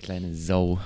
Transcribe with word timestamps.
Kleine 0.00 0.34
Sau. 0.34 0.80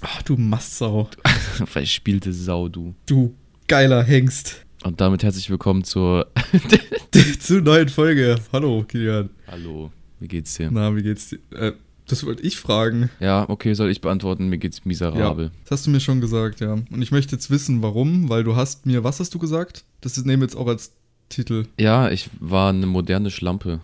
Ach, 0.00 0.20
du 0.22 0.36
Mastsau. 0.36 1.08
Verspielte 1.64 2.32
Sau, 2.32 2.68
du. 2.68 2.92
Du 3.06 3.32
geiler 3.68 4.02
Hengst. 4.02 4.66
Und 4.82 5.00
damit 5.00 5.22
herzlich 5.22 5.48
willkommen 5.48 5.84
zur. 5.84 6.26
Zur 7.38 7.60
neuen 7.60 7.88
Folge. 7.88 8.34
Hallo, 8.52 8.82
Kilian. 8.82 9.30
Hallo, 9.46 9.92
wie 10.18 10.26
geht's 10.26 10.54
dir? 10.54 10.72
Na, 10.72 10.94
wie 10.96 11.04
geht's 11.04 11.28
dir? 11.28 11.38
Äh, 11.54 11.72
das 12.08 12.26
wollte 12.26 12.42
ich 12.42 12.56
fragen. 12.56 13.10
Ja, 13.20 13.48
okay, 13.48 13.74
soll 13.74 13.92
ich 13.92 14.00
beantworten? 14.00 14.48
Mir 14.48 14.58
geht's 14.58 14.84
miserabel. 14.84 15.44
Ja, 15.46 15.50
das 15.62 15.70
hast 15.78 15.86
du 15.86 15.90
mir 15.90 16.00
schon 16.00 16.20
gesagt, 16.20 16.58
ja. 16.58 16.72
Und 16.72 17.00
ich 17.00 17.12
möchte 17.12 17.36
jetzt 17.36 17.50
wissen, 17.50 17.80
warum, 17.80 18.28
weil 18.28 18.42
du 18.42 18.56
hast 18.56 18.86
mir, 18.86 19.04
was 19.04 19.20
hast 19.20 19.32
du 19.34 19.38
gesagt? 19.38 19.84
Das 20.00 20.16
nehmen 20.16 20.42
wir 20.42 20.46
jetzt 20.48 20.56
auch 20.56 20.66
als 20.66 20.94
Titel. 21.28 21.66
Ja, 21.78 22.10
ich 22.10 22.28
war 22.40 22.70
eine 22.70 22.86
moderne 22.86 23.30
Schlampe. 23.30 23.78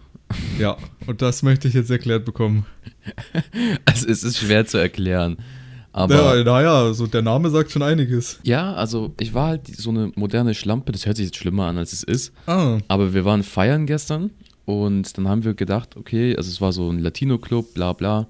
Ja, 0.59 0.77
und 1.07 1.21
das 1.23 1.43
möchte 1.43 1.69
ich 1.69 1.75
jetzt 1.75 1.91
erklärt 1.91 2.25
bekommen. 2.25 2.67
Also, 3.85 4.09
es 4.09 4.25
ist 4.25 4.39
schwer 4.39 4.67
zu 4.67 4.79
erklären. 4.79 5.37
Aber. 5.93 6.37
Ja, 6.37 6.43
naja, 6.45 6.93
so 6.93 7.07
der 7.07 7.23
Name 7.23 7.51
sagt 7.51 7.71
schon 7.71 7.83
einiges. 7.83 8.41
Ja, 8.43 8.73
also 8.75 9.15
ich 9.21 9.33
war 9.35 9.49
halt 9.49 9.69
so 9.69 9.91
eine 9.91 10.11
moderne 10.17 10.55
Schlampe, 10.55 10.91
das 10.91 11.07
hört 11.07 11.17
sich 11.17 11.27
jetzt 11.27 11.37
schlimmer 11.37 11.67
an, 11.67 11.79
als 11.79 11.93
es 11.93 12.03
ist. 12.03 12.33
Ah, 12.47 12.79
Aber 12.89 13.15
wir 13.15 13.25
waren 13.25 13.43
feiern 13.45 13.87
gestern 13.87 14.31
und 14.65 15.17
dann 15.17 15.29
haben 15.29 15.45
wir 15.45 15.55
gedacht, 15.55 15.97
okay, 15.97 16.37
also 16.37 16.51
es 16.51 16.61
war 16.61 16.73
so 16.73 16.91
ein 16.91 16.99
Latino-Club, 16.99 17.75
bla 17.75 17.93
bla. 17.93 18.27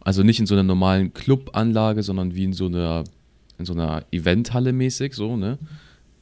Also 0.00 0.22
nicht 0.22 0.40
in 0.40 0.46
so 0.46 0.54
einer 0.54 0.62
normalen 0.62 1.12
Clubanlage, 1.12 2.02
sondern 2.02 2.34
wie 2.34 2.44
in 2.44 2.52
so 2.54 2.66
einer, 2.66 3.04
in 3.58 3.66
so 3.66 3.74
einer 3.74 4.04
Eventhalle 4.10 4.72
mäßig, 4.72 5.14
so, 5.14 5.36
ne? 5.36 5.58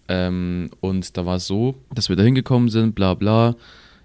Ähm, 0.08 0.70
und 0.80 1.16
da 1.16 1.24
war 1.24 1.36
es 1.36 1.46
so, 1.46 1.76
dass 1.94 2.08
wir 2.08 2.16
da 2.16 2.24
hingekommen 2.24 2.68
sind, 2.68 2.96
bla 2.96 3.14
bla. 3.14 3.54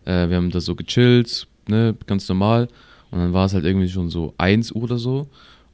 Äh, 0.06 0.30
wir 0.30 0.38
haben 0.38 0.50
da 0.52 0.62
so 0.62 0.76
gechillt, 0.76 1.48
ne, 1.68 1.96
ganz 2.08 2.28
normal. 2.30 2.68
Und 3.12 3.20
dann 3.20 3.34
war 3.34 3.46
es 3.46 3.54
halt 3.54 3.66
irgendwie 3.66 3.90
schon 3.90 4.10
so 4.10 4.34
1 4.38 4.72
Uhr 4.74 4.84
oder 4.84 4.98
so. 4.98 5.28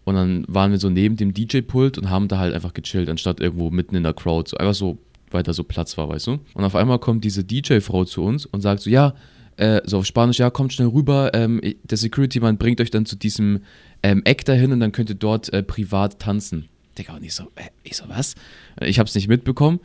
Und 0.03 0.15
dann 0.15 0.45
waren 0.47 0.71
wir 0.71 0.79
so 0.79 0.89
neben 0.89 1.15
dem 1.15 1.33
DJ-Pult 1.33 1.97
und 1.97 2.09
haben 2.09 2.27
da 2.27 2.39
halt 2.39 2.53
einfach 2.53 2.73
gechillt, 2.73 3.09
anstatt 3.09 3.39
irgendwo 3.39 3.69
mitten 3.69 3.95
in 3.95 4.03
der 4.03 4.13
Crowd. 4.13 4.49
So 4.49 4.57
einfach 4.57 4.73
so, 4.73 4.97
weil 5.29 5.43
da 5.43 5.53
so 5.53 5.63
Platz 5.63 5.97
war, 5.97 6.09
weißt 6.09 6.27
du? 6.27 6.39
Und 6.53 6.63
auf 6.63 6.75
einmal 6.75 6.99
kommt 6.99 7.23
diese 7.23 7.43
DJ-Frau 7.43 8.05
zu 8.05 8.23
uns 8.23 8.45
und 8.45 8.61
sagt 8.61 8.81
so, 8.81 8.89
ja, 8.89 9.13
äh, 9.57 9.81
so 9.85 9.99
auf 9.99 10.05
Spanisch, 10.05 10.39
ja, 10.39 10.49
kommt 10.49 10.73
schnell 10.73 10.87
rüber, 10.87 11.31
ähm, 11.33 11.61
der 11.83 11.97
Security-Mann 11.97 12.57
bringt 12.57 12.81
euch 12.81 12.89
dann 12.89 13.05
zu 13.05 13.15
diesem 13.15 13.59
ähm, 14.01 14.21
Eck 14.25 14.45
dahin 14.45 14.71
und 14.71 14.79
dann 14.79 14.91
könnt 14.91 15.09
ihr 15.09 15.15
dort 15.15 15.53
äh, 15.53 15.61
privat 15.61 16.19
tanzen. 16.19 16.67
Digga, 16.97 17.15
und 17.15 17.23
ich 17.23 17.33
so, 17.33 17.43
äh, 17.55 17.69
ich 17.83 17.95
so, 17.95 18.05
was? 18.07 18.35
Äh, 18.79 18.89
Ich 18.89 18.99
hab's 18.99 19.13
nicht 19.13 19.27
mitbekommen. 19.27 19.79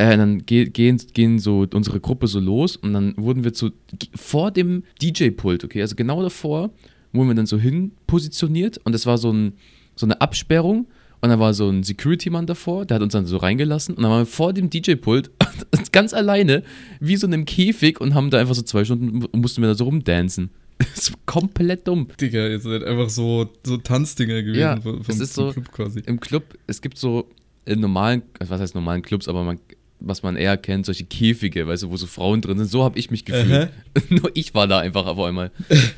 Äh, 0.00 0.16
dann 0.16 0.46
ge 0.46 0.64
gehen, 0.70 0.96
gehen 1.12 1.38
so 1.38 1.66
unsere 1.74 2.00
Gruppe 2.00 2.26
so 2.26 2.40
los 2.40 2.76
und 2.76 2.94
dann 2.94 3.12
wurden 3.18 3.44
wir 3.44 3.52
zu, 3.52 3.70
vor 4.14 4.50
dem 4.50 4.82
DJ-Pult, 5.02 5.62
okay, 5.64 5.82
also 5.82 5.94
genau 5.94 6.22
davor, 6.22 6.70
wurden 7.12 7.28
wir 7.28 7.34
dann 7.34 7.44
so 7.46 7.58
hin 7.58 7.92
positioniert 8.06 8.78
und 8.84 8.94
es 8.94 9.04
war 9.04 9.18
so, 9.18 9.30
ein, 9.30 9.52
so 9.96 10.06
eine 10.06 10.18
Absperrung 10.22 10.86
und 11.20 11.28
da 11.28 11.38
war 11.38 11.52
so 11.52 11.68
ein 11.68 11.82
Security-Mann 11.82 12.46
davor, 12.46 12.86
der 12.86 12.94
hat 12.94 13.02
uns 13.02 13.12
dann 13.12 13.26
so 13.26 13.36
reingelassen 13.36 13.94
und 13.94 14.02
dann 14.02 14.10
waren 14.10 14.20
wir 14.22 14.26
vor 14.26 14.54
dem 14.54 14.70
DJ-Pult 14.70 15.30
ganz 15.92 16.14
alleine, 16.14 16.62
wie 17.00 17.16
so 17.16 17.26
in 17.26 17.34
einem 17.34 17.44
Käfig 17.44 18.00
und 18.00 18.14
haben 18.14 18.30
da 18.30 18.38
einfach 18.38 18.54
so 18.54 18.62
zwei 18.62 18.84
Stunden, 18.86 19.26
mussten 19.38 19.60
wir 19.60 19.68
da 19.68 19.74
so 19.74 19.84
rumdancen. 19.84 20.48
Das 20.78 21.10
ist 21.10 21.26
komplett 21.26 21.86
dumm. 21.86 22.08
Digga, 22.18 22.48
ihr 22.48 22.58
seid 22.58 22.84
einfach 22.84 23.10
so, 23.10 23.50
so 23.66 23.76
Tanzdinger 23.76 24.40
gewesen 24.42 24.60
Ja, 24.60 24.80
vom, 24.80 25.02
es 25.06 25.20
ist 25.20 25.34
vom 25.34 25.48
so- 25.48 25.52
Club 25.52 25.72
quasi. 25.72 26.00
Im 26.06 26.18
Club, 26.20 26.56
es 26.66 26.80
gibt 26.80 26.96
so 26.96 27.28
in 27.66 27.80
normalen, 27.80 28.22
was 28.38 28.60
heißt 28.62 28.74
normalen 28.74 29.02
Clubs, 29.02 29.28
aber 29.28 29.44
man, 29.44 29.58
was 30.00 30.22
man 30.22 30.36
eher 30.36 30.56
kennt, 30.56 30.86
solche 30.86 31.04
Käfige, 31.04 31.66
weißt 31.66 31.84
du, 31.84 31.90
wo 31.90 31.96
so 31.96 32.06
Frauen 32.06 32.40
drin 32.40 32.58
sind. 32.58 32.68
So 32.68 32.82
habe 32.82 32.98
ich 32.98 33.10
mich 33.10 33.24
gefühlt. 33.24 33.70
Nur 34.08 34.30
ich 34.34 34.54
war 34.54 34.66
da 34.66 34.80
einfach 34.80 35.06
auf 35.06 35.18
einmal. 35.20 35.50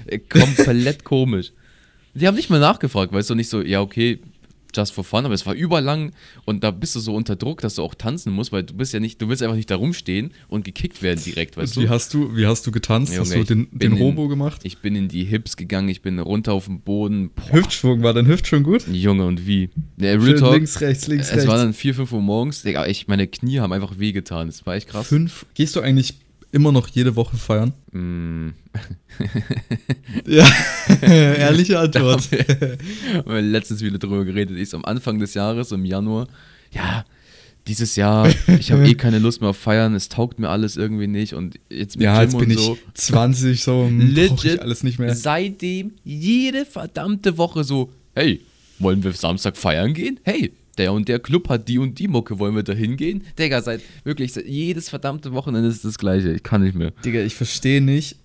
Äh, 0.06 0.19
Komplett 0.19 1.05
komisch. 1.05 1.53
Die 2.14 2.27
haben 2.27 2.34
nicht 2.34 2.50
mal 2.50 2.61
nachgefragt, 2.61 3.12
weißt 3.12 3.30
du, 3.30 3.34
nicht 3.34 3.48
so, 3.48 3.62
ja, 3.62 3.80
okay, 3.80 4.19
just 4.75 4.92
for 4.95 5.05
fun, 5.05 5.25
aber 5.25 5.34
es 5.34 5.47
war 5.47 5.55
überlang 5.55 6.12
und 6.45 6.65
da 6.65 6.70
bist 6.70 6.95
du 6.95 7.01
so 7.01 7.15
unter 7.15 7.37
Druck, 7.37 7.61
dass 7.61 7.75
du 7.77 7.83
auch 7.83 7.95
tanzen 7.95 8.33
musst, 8.33 8.53
weil 8.53 8.62
du 8.62 8.75
bist 8.75 8.92
ja 8.92 9.01
nicht, 9.01 9.20
du 9.20 9.29
willst 9.29 9.42
einfach 9.42 9.56
nicht 9.56 9.70
da 9.70 9.77
rumstehen 9.77 10.33
und 10.48 10.64
gekickt 10.64 11.03
werden 11.03 11.23
direkt, 11.25 11.57
weißt 11.57 11.77
Wie 11.77 11.83
du? 11.85 11.89
hast 11.91 12.14
du, 12.14 12.36
wie 12.36 12.46
hast 12.46 12.67
du 12.67 12.70
getanzt? 12.73 13.13
Junge, 13.13 13.20
hast 13.23 13.35
du 13.35 13.45
den, 13.45 13.69
den 13.70 13.92
in- 13.92 13.98
Robo 13.98 14.29
gemacht? 14.29 14.61
Ich 14.64 14.79
bin 14.79 14.96
in 14.96 15.08
die 15.08 15.24
Hips 15.24 15.57
gegangen, 15.57 15.89
ich 15.89 16.02
bin 16.02 16.19
runter 16.19 16.52
auf 16.52 16.67
den 16.67 16.80
Boden. 16.80 17.30
Boah, 17.30 17.52
Hüftschwung, 17.52 18.02
war 18.02 18.14
dein 18.14 18.27
Hüftschwung 18.27 18.63
gut? 18.63 18.86
Junge, 18.89 19.27
und 19.27 19.46
wie? 19.46 19.70
Der 19.96 20.14
Real 20.19 20.27
Schön 20.30 20.36
Talk, 20.39 20.55
links, 20.55 20.80
rechts, 20.80 21.07
links, 21.07 21.29
es 21.29 21.35
rechts. 21.35 21.46
war 21.48 21.57
dann 21.58 21.73
4, 21.75 21.95
5 21.95 22.13
Uhr 22.13 22.20
morgens. 22.23 22.64
Ich, 22.64 23.08
meine 23.08 23.27
Knie 23.27 23.61
haben 23.61 23.73
einfach 23.73 23.98
wehgetan. 23.98 24.46
Das 24.48 24.64
war 24.67 24.75
echt 24.75 24.89
krass. 24.89 25.07
Fünf. 25.07 25.46
Gehst 25.55 25.77
du 25.77 25.80
eigentlich 25.80 26.14
immer 26.52 26.70
noch 26.73 26.86
jede 26.89 27.17
Woche 27.17 27.36
feiern? 27.36 27.73
Mm, 27.92 28.51
Ja, 30.27 30.46
ehrliche 31.02 31.79
Antwort. 31.79 32.29
haben 32.33 33.24
wir 33.27 33.42
letztens 33.42 33.80
wieder 33.83 33.98
drüber 33.98 34.24
geredet. 34.24 34.57
Ich 34.58 34.70
so 34.70 34.77
am 34.77 34.85
Anfang 34.85 35.18
des 35.18 35.35
Jahres, 35.35 35.73
im 35.73 35.85
Januar, 35.85 36.29
ja, 36.73 37.05
dieses 37.68 37.95
Jahr, 37.96 38.29
ich 38.58 38.73
habe 38.73 38.89
eh 38.89 38.95
keine 38.95 39.18
Lust 39.18 39.40
mehr 39.40 39.51
auf 39.51 39.57
Feiern, 39.57 39.95
es 39.95 40.08
taugt 40.08 40.39
mir 40.39 40.48
alles 40.48 40.77
irgendwie 40.77 41.07
nicht 41.07 41.35
und 41.35 41.58
jetzt 41.70 41.96
mit 41.96 42.05
Ja, 42.05 42.14
Gym 42.14 42.23
jetzt 42.24 42.39
bin 42.39 42.48
und 42.48 42.51
ich 42.51 42.58
so. 42.58 42.79
20, 42.95 43.63
so 43.63 43.89
Legit. 43.90 44.61
alles 44.61 44.83
nicht 44.83 44.98
mehr. 44.98 45.14
Seitdem 45.14 45.92
jede 46.05 46.64
verdammte 46.67 47.39
Woche 47.39 47.63
so, 47.64 47.90
hey, 48.14 48.40
wollen 48.79 49.05
wir 49.05 49.13
Samstag 49.13 49.57
feiern 49.57 49.95
gehen? 49.95 50.19
Hey, 50.24 50.52
der 50.78 50.92
und 50.92 51.08
der 51.08 51.18
Club 51.18 51.48
hat 51.48 51.68
die 51.68 51.78
und 51.78 51.98
die 51.98 52.08
Mucke, 52.08 52.38
wollen 52.38 52.55
wir 52.55 52.62
da 52.62 52.72
hingehen? 52.72 53.24
Digga, 53.38 53.60
seit 53.62 53.83
wirklich, 54.05 54.33
seit, 54.33 54.46
jedes 54.46 54.88
verdammte 54.88 55.33
Wochenende 55.33 55.68
ist 55.68 55.84
das 55.84 55.98
gleiche. 55.98 56.33
Ich 56.33 56.42
kann 56.42 56.62
nicht 56.62 56.74
mehr. 56.74 56.92
Digga, 57.05 57.20
ich 57.20 57.34
verstehe 57.34 57.80
nicht, 57.80 58.16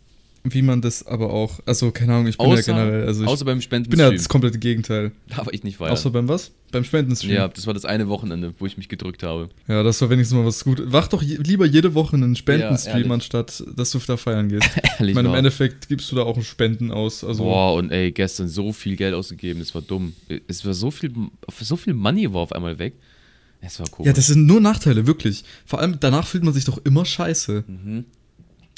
wie 0.43 0.61
man 0.61 0.81
das 0.81 1.05
aber 1.05 1.31
auch, 1.31 1.59
also 1.65 1.91
keine 1.91 2.13
Ahnung, 2.13 2.27
ich 2.27 2.37
bin 2.37 2.47
Außer, 2.47 2.71
ja 2.71 2.77
generell, 2.77 3.07
also 3.07 3.23
ich 3.23 3.29
außer 3.29 3.45
beim 3.45 3.59
bin 3.59 3.99
ja 3.99 4.11
das 4.11 4.29
komplette 4.29 4.59
Gegenteil. 4.59 5.11
da 5.27 5.45
war 5.45 5.53
ich 5.53 5.63
nicht 5.63 5.77
feiern. 5.77 5.91
Außer 5.91 6.09
beim 6.09 6.27
was? 6.27 6.51
Beim 6.71 6.83
Spendenstream. 6.83 7.33
ja, 7.33 7.47
das 7.47 7.65
war 7.65 7.73
das 7.73 7.85
eine 7.85 8.09
Wochenende, 8.09 8.53
wo 8.59 8.65
ich 8.65 8.75
mich 8.77 8.89
gedrückt 8.89 9.23
habe. 9.23 9.47
Ja, 9.69 9.83
das 9.83 10.01
war 10.01 10.09
wenigstens 10.09 10.37
mal 10.37 10.45
was 10.45 10.63
gut. 10.65 10.81
Wach 10.85 11.07
doch 11.07 11.21
je, 11.21 11.37
lieber 11.37 11.65
jede 11.65 11.93
Woche 11.93 12.17
einen 12.17 12.35
Spendenstream, 12.35 12.95
ehrlich. 12.95 13.11
anstatt 13.11 13.63
dass 13.75 13.91
du 13.91 13.99
da 13.99 14.17
feiern 14.17 14.49
gehst. 14.49 14.69
Ehrlich 14.99 15.09
ich 15.11 15.15
meine, 15.15 15.29
im. 15.29 15.35
Endeffekt 15.35 15.87
gibst 15.87 16.11
du 16.11 16.17
da 16.17 16.23
auch 16.23 16.41
Spenden 16.41 16.91
aus. 16.91 17.23
Also, 17.23 17.43
Boah, 17.43 17.75
und 17.75 17.91
ey, 17.91 18.11
gestern 18.11 18.49
so 18.49 18.73
viel 18.73 18.95
Geld 18.97 19.13
ausgegeben, 19.13 19.59
das 19.59 19.73
war 19.75 19.81
dumm. 19.81 20.13
Es 20.47 20.65
war 20.65 20.73
so 20.73 20.91
viel, 20.91 21.13
so 21.61 21.77
viel 21.77 21.93
Money 21.93 22.33
war 22.33 22.41
auf 22.41 22.51
einmal 22.51 22.77
weg. 22.79 22.95
Es 23.61 23.79
war 23.79 23.87
komisch. 23.87 24.07
ja, 24.07 24.13
das 24.13 24.27
sind 24.27 24.45
nur 24.45 24.59
Nachteile, 24.59 25.07
wirklich. 25.07 25.43
Vor 25.65 25.79
allem 25.79 25.97
danach 25.99 26.27
fühlt 26.27 26.43
man 26.43 26.53
sich 26.53 26.65
doch 26.65 26.79
immer 26.83 27.05
scheiße. 27.05 27.63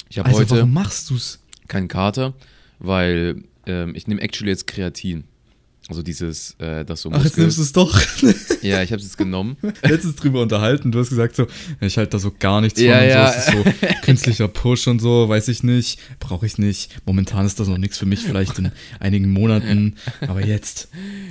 ich 0.08 0.18
habe 0.18 0.28
Also, 0.28 0.40
heute 0.40 0.50
warum 0.50 0.72
machst 0.72 1.10
du's? 1.10 1.40
keinen 1.68 1.88
Kater, 1.88 2.34
weil 2.78 3.42
ähm, 3.66 3.94
ich 3.94 4.06
nehme 4.06 4.20
actually 4.20 4.50
jetzt 4.50 4.66
Kreatin. 4.66 5.24
Also 5.90 6.02
dieses, 6.02 6.54
äh, 6.58 6.84
das 6.84 7.02
so 7.02 7.10
Ach, 7.12 7.16
jetzt 7.24 7.36
Muskel- 7.36 7.40
nimmst 7.42 7.58
du 7.58 7.62
es 7.62 7.72
doch. 7.72 8.00
Ja, 8.62 8.82
ich 8.82 8.92
habe 8.92 9.00
es 9.00 9.06
jetzt 9.08 9.18
genommen. 9.18 9.56
Letztens 9.82 10.16
drüber 10.16 10.40
unterhalten. 10.42 10.92
Du 10.92 10.98
hast 11.00 11.08
gesagt 11.08 11.34
so, 11.34 11.46
ich 11.80 11.96
halte 11.98 12.10
da 12.12 12.18
so 12.18 12.32
gar 12.38 12.60
nichts 12.60 12.80
Ja, 12.80 12.94
von 12.96 13.02
und 13.02 13.08
ja. 13.08 13.32
so. 13.32 13.38
Ist 13.38 13.80
so 13.80 13.86
künstlicher 14.02 14.48
Push 14.48 14.86
und 14.86 15.00
so, 15.00 15.28
weiß 15.28 15.48
ich 15.48 15.62
nicht. 15.62 15.98
Brauche 16.20 16.46
ich 16.46 16.58
nicht. 16.58 16.92
Momentan 17.06 17.44
ist 17.46 17.58
das 17.58 17.68
noch 17.68 17.78
nichts 17.78 17.98
für 17.98 18.06
mich, 18.06 18.20
vielleicht 18.20 18.58
in 18.58 18.70
einigen 19.00 19.30
Monaten. 19.30 19.96
Aber 20.28 20.44
jetzt. 20.44 20.88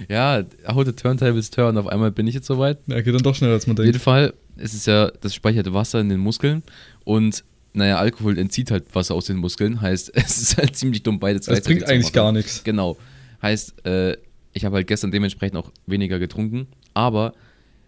Ja, 0.09 0.43
how 0.67 0.83
the 0.85 0.91
turntables 0.91 1.49
turn. 1.51 1.77
Auf 1.77 1.87
einmal 1.87 2.11
bin 2.11 2.27
ich 2.27 2.35
jetzt 2.35 2.47
soweit. 2.47 2.79
Ja, 2.87 2.99
geht 3.01 3.13
dann 3.15 3.21
doch 3.23 3.35
schneller, 3.35 3.53
als 3.53 3.65
man 3.67 3.77
Auf 3.77 3.83
jeden 3.85 3.93
denkt. 3.93 4.03
Fall 4.03 4.33
ist 4.57 4.73
es 4.73 4.85
ja, 4.87 5.09
das 5.21 5.33
speichert 5.33 5.71
Wasser 5.73 6.01
in 6.01 6.09
den 6.09 6.19
Muskeln 6.19 6.63
und 7.05 7.43
naja, 7.73 7.97
Alkohol 7.99 8.37
entzieht 8.37 8.71
halt 8.71 8.93
Wasser 8.95 9.13
aus 9.15 9.25
den 9.25 9.37
Muskeln. 9.37 9.79
Heißt, 9.79 10.11
es 10.15 10.41
ist 10.41 10.57
halt 10.57 10.75
ziemlich 10.75 11.03
dumm, 11.03 11.19
beides 11.19 11.45
Das 11.45 11.61
bringt 11.61 11.83
eigentlich 11.83 12.11
gar 12.11 12.31
nichts. 12.31 12.63
Genau. 12.63 12.97
Heißt, 13.41 13.85
äh, 13.85 14.17
ich 14.53 14.65
habe 14.65 14.75
halt 14.77 14.87
gestern 14.87 15.11
dementsprechend 15.11 15.57
auch 15.57 15.71
weniger 15.85 16.19
getrunken, 16.19 16.67
aber 16.93 17.33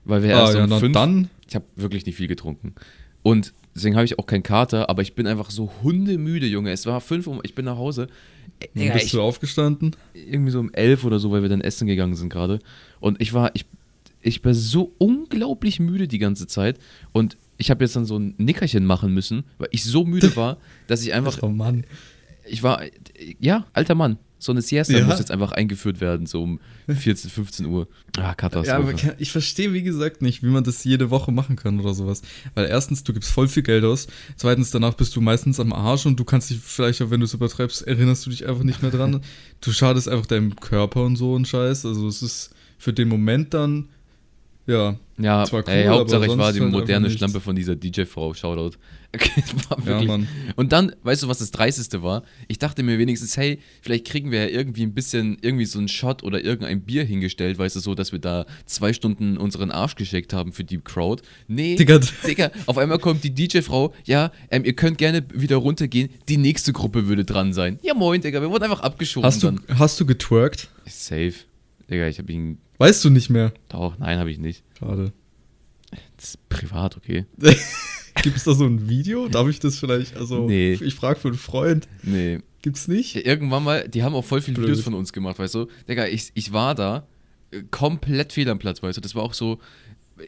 weil 0.06 0.24
wir 0.24 0.36
Ah, 0.36 0.42
erst 0.42 0.56
ja, 0.56 0.64
um 0.64 0.80
fünf, 0.80 0.94
dann. 0.94 1.30
ich 1.48 1.56
habe 1.56 1.66
wirklich 1.76 2.06
nicht 2.06 2.16
viel 2.16 2.28
getrunken. 2.28 2.74
Und 3.24 3.54
deswegen 3.76 3.96
habe 3.96 4.06
ich 4.06 4.18
auch 4.18 4.26
keinen 4.26 4.42
Kater, 4.44 4.90
aber 4.90 5.02
ich 5.04 5.14
bin 5.14 5.28
einfach 5.28 5.52
so 5.52 5.72
hundemüde, 5.84 6.48
Junge. 6.48 6.72
Es 6.72 6.86
war 6.88 7.02
fünf 7.02 7.28
Uhr, 7.28 7.40
ich 7.44 7.54
bin 7.54 7.66
nach 7.66 7.78
Hause. 7.78 8.08
Wann 8.60 8.70
Digga, 8.84 8.94
bist 8.94 9.06
ich, 9.08 9.12
du 9.12 9.22
aufgestanden? 9.22 9.96
irgendwie 10.14 10.52
so 10.52 10.60
um 10.60 10.72
elf 10.74 11.04
oder 11.04 11.20
so, 11.20 11.32
weil 11.32 11.42
wir 11.44 11.50
dann 11.50 11.62
essen 11.62 11.88
gegangen 11.88 12.16
sind 12.16 12.30
gerade. 12.30 12.60
Und 13.00 13.22
ich 13.22 13.34
war, 13.34 13.52
ich, 13.54 13.66
ich 14.22 14.44
war 14.44 14.54
so 14.56 14.92
unglaublich 14.98 15.80
müde 15.80 16.07
die 16.07 16.19
ganze 16.19 16.48
Zeit. 16.48 16.80
Und 17.12 17.38
ich 17.57 17.69
habe 17.69 17.84
jetzt 17.84 17.96
dann 17.96 18.06
so 18.06 18.18
ein 18.18 18.34
Nickerchen 18.38 18.86
machen 18.86 19.14
müssen, 19.14 19.44
weil 19.60 19.69
ich 19.72 19.84
so 19.84 20.04
müde 20.04 20.36
war, 20.36 20.57
dass 20.88 21.04
ich 21.04 21.14
einfach, 21.14 21.38
oh 21.44 21.50
Mann. 21.50 21.86
ich 22.48 22.64
war, 22.64 22.81
ja, 23.40 23.66
alter 23.74 23.94
Mann. 23.96 24.18
So 24.44 24.52
eine 24.52 24.62
Siesta 24.64 24.94
Ja. 24.98 25.06
muss 25.06 25.20
jetzt 25.20 25.30
einfach 25.30 25.52
eingeführt 25.52 26.02
werden, 26.02 26.26
so 26.26 26.42
um 26.42 26.60
14, 26.88 27.30
15 27.30 27.66
Uhr. 27.68 27.88
Ah, 28.18 28.22
Ja, 28.22 28.34
Katastrophe. 28.34 28.76
aber 28.76 28.94
ke- 28.94 29.16
ich 29.20 29.32
verstehe, 29.32 29.72
wie 29.72 29.84
gesagt, 29.84 30.24
nicht, 30.24 30.42
wie 30.42 30.48
man 30.48 30.64
das 30.64 30.84
jede 30.84 31.12
Woche 31.12 31.32
machen 31.32 31.56
kann 31.56 31.80
oder 31.80 31.94
sowas. 31.94 32.24
Weil 32.56 32.66
erstens, 32.66 33.04
du 33.04 33.14
gibst 33.14 33.30
voll 33.32 33.48
viel 33.48 33.62
Geld 33.62 33.84
aus. 33.84 34.08
Zweitens, 34.36 34.72
danach 34.72 34.96
bist 34.96 35.16
du 35.16 35.22
meistens 35.22 35.60
am 35.60 35.72
Arsch 35.74 36.08
und 36.08 36.20
du 36.20 36.24
kannst 36.24 36.50
dich 36.50 36.60
vielleicht 36.60 37.02
auch, 37.04 37.12
wenn 37.12 37.20
du 37.20 37.26
es 37.26 37.34
übertreibst, 37.36 37.84
erinnerst 37.84 38.26
du 38.26 38.32
dich 38.32 38.48
einfach 38.48 38.64
nicht 38.64 38.82
mehr 38.82 38.90
dran. 38.92 39.22
du 39.62 39.72
schadest 39.72 40.10
einfach 40.10 40.26
deinem 40.26 40.56
Körper 40.56 41.04
und 41.04 41.18
so 41.18 41.34
und 41.34 41.48
Scheiß. 41.48 41.86
Also 41.86 42.08
es 42.08 42.24
ist 42.24 42.50
für 42.80 42.94
den 42.94 43.10
Moment 43.10 43.54
dann 43.54 43.90
Ja, 44.68 44.96
Ja, 45.18 45.44
Zwar 45.46 45.68
ey, 45.68 45.86
cool, 45.86 45.90
Hauptsache 45.92 46.24
aber 46.24 46.34
ich 46.34 46.38
war 46.38 46.54
die 46.54 46.62
halt 46.62 46.72
moderne. 46.72 47.10
Schlampe 47.10 47.40
von 47.42 47.56
dieser 47.56 47.75
DJ-Frau. 47.75 48.34
Shoutout. 48.34 48.78
Okay, 49.13 49.44
ja, 49.86 50.02
Mann. 50.04 50.25
Und 50.56 50.72
dann, 50.72 50.94
weißt 51.04 51.24
du, 51.24 51.28
was 51.28 51.40
das 51.40 51.52
Dreisteste 51.52 52.02
war? 52.02 52.24
Ich 52.48 52.60
dachte 52.60 52.81
mir 52.81 52.98
wenigstens, 52.98 53.36
hey, 53.36 53.60
vielleicht 53.81 54.08
kriegen 54.08 54.31
wir 54.31 54.40
ja 54.46 54.48
irgendwie 54.48 54.84
ein 54.84 54.94
bisschen, 54.94 55.38
irgendwie 55.42 55.66
so 55.66 55.80
einen 55.80 55.90
Shot 55.90 56.24
oder 56.24 56.42
irgendein 56.42 56.81
Bier 56.84 57.04
hingestellt, 57.04 57.58
weißt 57.58 57.75
du, 57.75 57.81
so, 57.81 57.94
dass 57.94 58.13
wir 58.13 58.19
da 58.19 58.46
zwei 58.66 58.94
Stunden 58.94 59.36
unseren 59.38 59.69
Arsch 59.69 59.96
geschickt 59.96 60.31
haben 60.31 60.54
für 60.54 60.64
die 60.64 60.78
Crowd. 60.78 61.24
Nee, 61.50 61.75
Digga. 61.75 62.00
Digga, 62.25 62.52
auf 62.68 62.78
einmal 62.78 63.00
kommt 63.00 63.25
die 63.25 63.34
DJ-Frau, 63.36 63.94
ja, 64.06 64.31
ähm, 64.50 64.64
ihr 64.64 64.74
könnt 64.78 64.98
gerne 64.98 65.25
wieder 65.34 65.57
runtergehen, 65.57 66.10
die 66.30 66.38
nächste 66.38 66.72
Gruppe 66.72 67.07
würde 67.10 67.25
dran 67.25 67.52
sein. 67.52 67.80
Ja, 67.84 67.94
moin, 67.94 68.22
Digga, 68.22 68.40
wir 68.42 68.50
wurden 68.50 68.64
einfach 68.64 68.80
abgeschoben 68.80 69.25
Hast 69.28 69.44
du, 69.44 69.48
dann. 69.52 69.60
hast 69.78 70.00
du 70.00 70.06
getwerkt? 70.06 70.69
Safe. 70.86 71.34
Digga, 71.90 72.07
ich 72.07 72.18
hab 72.18 72.30
ihn, 72.30 72.60
Weißt 72.81 73.06
du 73.06 73.12
nicht 73.12 73.30
mehr. 73.30 73.54
doch, 73.69 73.98
nein, 74.00 74.18
habe 74.18 74.31
ich 74.31 74.39
nicht. 74.39 74.63
Schade. 74.80 75.13
Das 76.18 76.30
ist 76.30 76.50
privat, 76.50 76.98
okay? 76.98 77.25
Gibt 78.24 78.38
es 78.38 78.44
da 78.44 78.54
so 78.56 78.66
ein 78.66 78.89
Video? 78.89 79.28
Darf 79.28 79.48
ich 79.50 79.60
das 79.60 79.78
vielleicht? 79.78 80.18
Also, 80.18 80.48
Nee. 80.48 80.74
ich 80.74 80.95
frage 80.95 81.19
für 81.19 81.28
einen 81.28 81.38
Freund. 81.38 81.88
Nee, 82.01 82.39
Gibt's 82.63 82.88
nicht? 82.88 83.13
Ja, 83.16 83.22
irgendwann 83.22 83.63
mal, 83.63 83.88
die 83.88 84.01
haben 84.04 84.16
auch 84.16 84.25
voll 84.25 84.42
viele 84.42 84.56
Blöd. 84.56 84.69
Videos 84.69 84.83
von 84.83 84.94
uns 84.95 85.13
gemacht, 85.13 85.38
weißt 85.39 85.56
du? 85.56 85.68
Digga, 85.88 86.07
ich, 86.07 86.31
ich 86.33 86.54
war 86.54 86.74
da 86.75 87.07
äh, 87.51 87.62
komplett 87.69 88.33
fehl 88.33 88.50
am 88.50 88.57
Platz, 88.60 88.81
weißt 88.83 88.98
du? 88.98 89.01
Das 89.01 89.13
war 89.16 89.22
auch 89.24 89.33
so, 89.33 89.60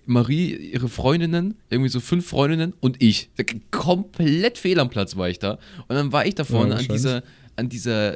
Marie, 0.05 0.55
ihre 0.55 0.89
Freundinnen, 0.89 1.55
irgendwie 1.71 1.89
so 1.89 1.99
fünf 1.99 2.27
Freundinnen 2.27 2.73
und 2.79 3.01
ich. 3.01 3.29
Komplett 3.71 4.57
fehl 4.59 4.79
am 4.79 4.89
Platz 4.89 5.15
war 5.15 5.27
ich 5.29 5.39
da. 5.39 5.53
Und 5.87 5.95
dann 5.95 6.11
war 6.11 6.25
ich 6.25 6.35
da 6.35 6.43
vorne 6.43 6.75
an 6.75 6.79
wahrscheinlich. 6.79 7.01
dieser, 7.01 7.23
an 7.55 7.69
dieser, 7.69 8.15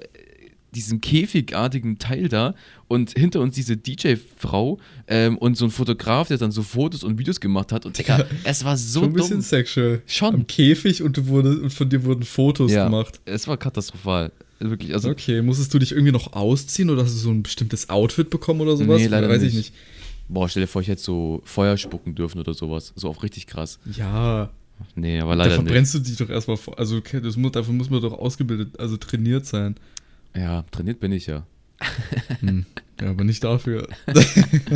diesem 0.77 1.01
käfigartigen 1.01 1.97
Teil 2.00 2.29
da 2.29 2.53
und 2.88 3.12
hinter 3.18 3.39
uns 3.41 3.56
diese 3.56 3.75
DJ-Frau 3.77 4.79
ähm, 5.07 5.38
und 5.38 5.57
so 5.57 5.65
ein 5.65 5.71
Fotograf, 5.71 6.27
der 6.29 6.38
dann 6.38 6.51
so 6.51 6.63
Fotos 6.63 7.03
und 7.03 7.18
Videos 7.19 7.39
gemacht 7.39 7.71
hat. 7.71 7.85
Und 7.85 7.97
Digga, 7.97 8.25
es 8.44 8.63
war 8.63 8.77
so 8.77 9.01
Schon 9.01 9.09
ein 9.09 9.13
bisschen 9.13 9.29
dumm. 9.38 9.41
sexual. 9.41 10.01
Schon. 10.06 10.33
Am 10.35 10.47
Käfig 10.47 11.03
und, 11.03 11.18
du 11.18 11.27
wurde, 11.27 11.59
und 11.59 11.71
von 11.74 11.89
dir 11.89 12.03
wurden 12.03 12.24
Fotos 12.24 12.71
Ja, 12.71 12.85
gemacht. 12.85 13.19
es 13.25 13.47
war 13.47 13.57
katastrophal. 13.57 14.31
Wirklich, 14.59 14.94
also 14.94 15.09
Okay, 15.09 15.41
musstest 15.41 15.74
du 15.74 15.79
dich 15.79 15.91
irgendwie 15.91 16.12
noch 16.12 16.33
ausziehen 16.33 16.89
oder 16.89 17.03
hast 17.03 17.13
du 17.13 17.19
so 17.19 17.29
ein 17.29 17.44
bestimmtes 17.44 17.89
Outfit 17.89 18.29
bekommen 18.29 18.62
oder 18.62 18.75
sowas? 18.75 19.00
Nee, 19.01 19.07
leider 19.07 19.29
Weiß 19.29 19.41
nicht. 19.41 19.50
ich 19.51 19.57
nicht. 19.57 19.74
Boah, 20.29 20.50
stell 20.50 20.62
dir 20.63 20.68
vor, 20.68 20.81
ich 20.81 20.88
hätte 20.88 21.01
so 21.01 21.41
Feuer 21.45 21.77
spucken 21.77 22.15
dürfen 22.15 22.39
oder 22.39 22.53
sowas. 22.53 22.91
So 22.95 23.07
auf 23.09 23.21
richtig 23.24 23.47
krass. 23.47 23.79
Ja, 23.95 24.50
Nee, 24.95 25.19
aber 25.19 25.31
da 25.31 25.38
leider 25.45 25.50
nicht. 25.56 25.56
verbrennst 25.65 25.94
du 25.95 26.00
dich 26.00 26.18
doch 26.18 26.29
erstmal 26.29 26.56
vor. 26.57 26.77
Also, 26.77 27.00
das 27.00 27.35
muss, 27.35 27.51
dafür 27.51 27.74
muss 27.74 27.89
man 27.89 28.00
doch 28.00 28.13
ausgebildet, 28.13 28.79
also 28.79 28.95
trainiert 28.95 29.45
sein. 29.47 29.75
Ja, 30.38 30.63
trainiert 30.72 31.00
bin 31.00 31.12
ich 31.12 31.28
ja. 31.28 31.45
Hm. 32.39 32.66
Ja, 33.00 33.12
aber 33.12 33.24
nicht 33.24 33.44
dafür. 33.44 33.88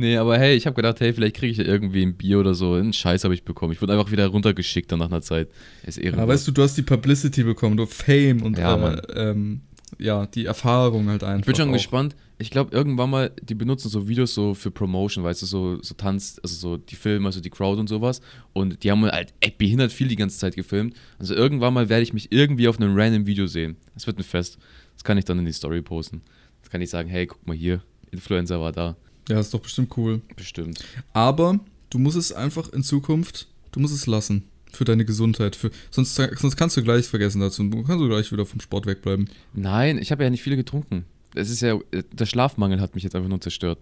Nee, 0.00 0.16
aber 0.16 0.38
hey, 0.38 0.56
ich 0.56 0.64
habe 0.64 0.74
gedacht, 0.76 0.98
hey, 1.00 1.12
vielleicht 1.12 1.36
kriege 1.36 1.52
ich 1.52 1.58
ja 1.58 1.64
irgendwie 1.64 2.02
ein 2.02 2.14
Bier 2.14 2.40
oder 2.40 2.54
so. 2.54 2.72
Einen 2.72 2.94
Scheiß 2.94 3.24
habe 3.24 3.34
ich 3.34 3.44
bekommen. 3.44 3.74
Ich 3.74 3.82
wurde 3.82 3.92
einfach 3.92 4.10
wieder 4.10 4.26
runtergeschickt 4.28 4.90
dann 4.90 4.98
nach 4.98 5.10
einer 5.10 5.20
Zeit. 5.20 5.48
Ist. 5.84 5.98
Ja, 5.98 6.26
weißt 6.26 6.48
du, 6.48 6.52
du 6.52 6.62
hast 6.62 6.78
die 6.78 6.82
Publicity 6.82 7.42
bekommen, 7.42 7.76
du 7.76 7.84
Fame 7.84 8.40
und 8.40 8.56
Ja, 8.56 8.94
äh, 8.94 9.30
ähm, 9.30 9.60
ja, 9.98 10.24
die 10.24 10.46
Erfahrung 10.46 11.08
halt 11.08 11.22
einfach. 11.22 11.40
ich 11.40 11.46
bin 11.46 11.54
schon 11.54 11.68
auch. 11.68 11.74
gespannt. 11.74 12.16
Ich 12.38 12.50
glaube, 12.50 12.74
irgendwann 12.74 13.10
mal, 13.10 13.32
die 13.42 13.54
benutzen 13.54 13.90
so 13.90 14.08
Videos 14.08 14.32
so 14.32 14.54
für 14.54 14.70
Promotion, 14.70 15.22
weißt 15.22 15.42
du, 15.42 15.46
so, 15.46 15.82
so 15.82 15.94
Tanz, 15.94 16.40
also 16.42 16.54
so 16.54 16.76
die 16.78 16.94
Filme, 16.94 17.26
also 17.26 17.40
die 17.40 17.50
Crowd 17.50 17.78
und 17.78 17.88
sowas. 17.88 18.22
Und 18.54 18.82
die 18.82 18.90
haben 18.90 19.04
halt 19.04 19.34
echt 19.40 19.58
behindert 19.58 19.92
viel 19.92 20.08
die 20.08 20.16
ganze 20.16 20.38
Zeit 20.38 20.56
gefilmt. 20.56 20.94
Also 21.18 21.34
irgendwann 21.34 21.74
mal 21.74 21.90
werde 21.90 22.02
ich 22.02 22.14
mich 22.14 22.32
irgendwie 22.32 22.68
auf 22.68 22.80
einem 22.80 22.96
random 22.96 23.26
Video 23.26 23.46
sehen. 23.46 23.76
Das 23.92 24.06
wird 24.06 24.18
ein 24.18 24.24
Fest. 24.24 24.56
Das 25.00 25.04
kann 25.04 25.16
ich 25.16 25.24
dann 25.24 25.38
in 25.38 25.46
die 25.46 25.52
Story 25.54 25.80
posten. 25.80 26.20
Das 26.60 26.68
kann 26.70 26.82
ich 26.82 26.90
sagen, 26.90 27.08
hey, 27.08 27.26
guck 27.26 27.46
mal 27.46 27.56
hier, 27.56 27.80
Influencer 28.10 28.60
war 28.60 28.70
da. 28.70 28.96
Ja, 29.30 29.40
ist 29.40 29.54
doch 29.54 29.60
bestimmt 29.60 29.96
cool. 29.96 30.20
Bestimmt. 30.36 30.84
Aber 31.14 31.58
du 31.88 31.98
musst 31.98 32.18
es 32.18 32.32
einfach 32.34 32.68
in 32.74 32.82
Zukunft, 32.82 33.48
du 33.72 33.80
musst 33.80 33.94
es 33.94 34.06
lassen. 34.06 34.44
Für 34.72 34.84
deine 34.84 35.06
Gesundheit. 35.06 35.56
Für, 35.56 35.70
sonst, 35.90 36.14
sonst 36.16 36.56
kannst 36.58 36.76
du 36.76 36.82
gleich 36.82 37.06
vergessen 37.06 37.40
dazu. 37.40 37.62
Du 37.66 37.82
kannst 37.82 38.02
du 38.02 38.08
gleich 38.10 38.30
wieder 38.30 38.44
vom 38.44 38.60
Sport 38.60 38.84
wegbleiben. 38.84 39.30
Nein, 39.54 39.96
ich 39.96 40.12
habe 40.12 40.22
ja 40.22 40.28
nicht 40.28 40.42
viele 40.42 40.56
getrunken. 40.56 41.06
Es 41.34 41.48
ist 41.48 41.62
ja, 41.62 41.78
der 42.12 42.26
Schlafmangel 42.26 42.78
hat 42.82 42.94
mich 42.94 43.02
jetzt 43.02 43.16
einfach 43.16 43.30
nur 43.30 43.40
zerstört. 43.40 43.78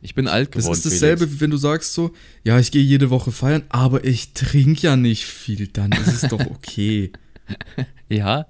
Ich 0.00 0.14
bin 0.14 0.28
alt 0.28 0.54
Das 0.56 0.62
geworden. 0.64 0.76
ist 0.78 0.86
dasselbe, 0.86 1.18
Felix. 1.24 1.36
wie 1.36 1.40
wenn 1.42 1.50
du 1.50 1.58
sagst 1.58 1.92
so, 1.92 2.10
ja, 2.42 2.58
ich 2.58 2.70
gehe 2.72 2.82
jede 2.82 3.10
Woche 3.10 3.32
feiern, 3.32 3.64
aber 3.68 4.04
ich 4.04 4.32
trinke 4.32 4.80
ja 4.86 4.96
nicht 4.96 5.26
viel, 5.26 5.66
dann 5.68 5.92
ist 5.92 6.22
es 6.22 6.30
doch 6.30 6.40
okay. 6.40 7.12
Ja? 8.08 8.46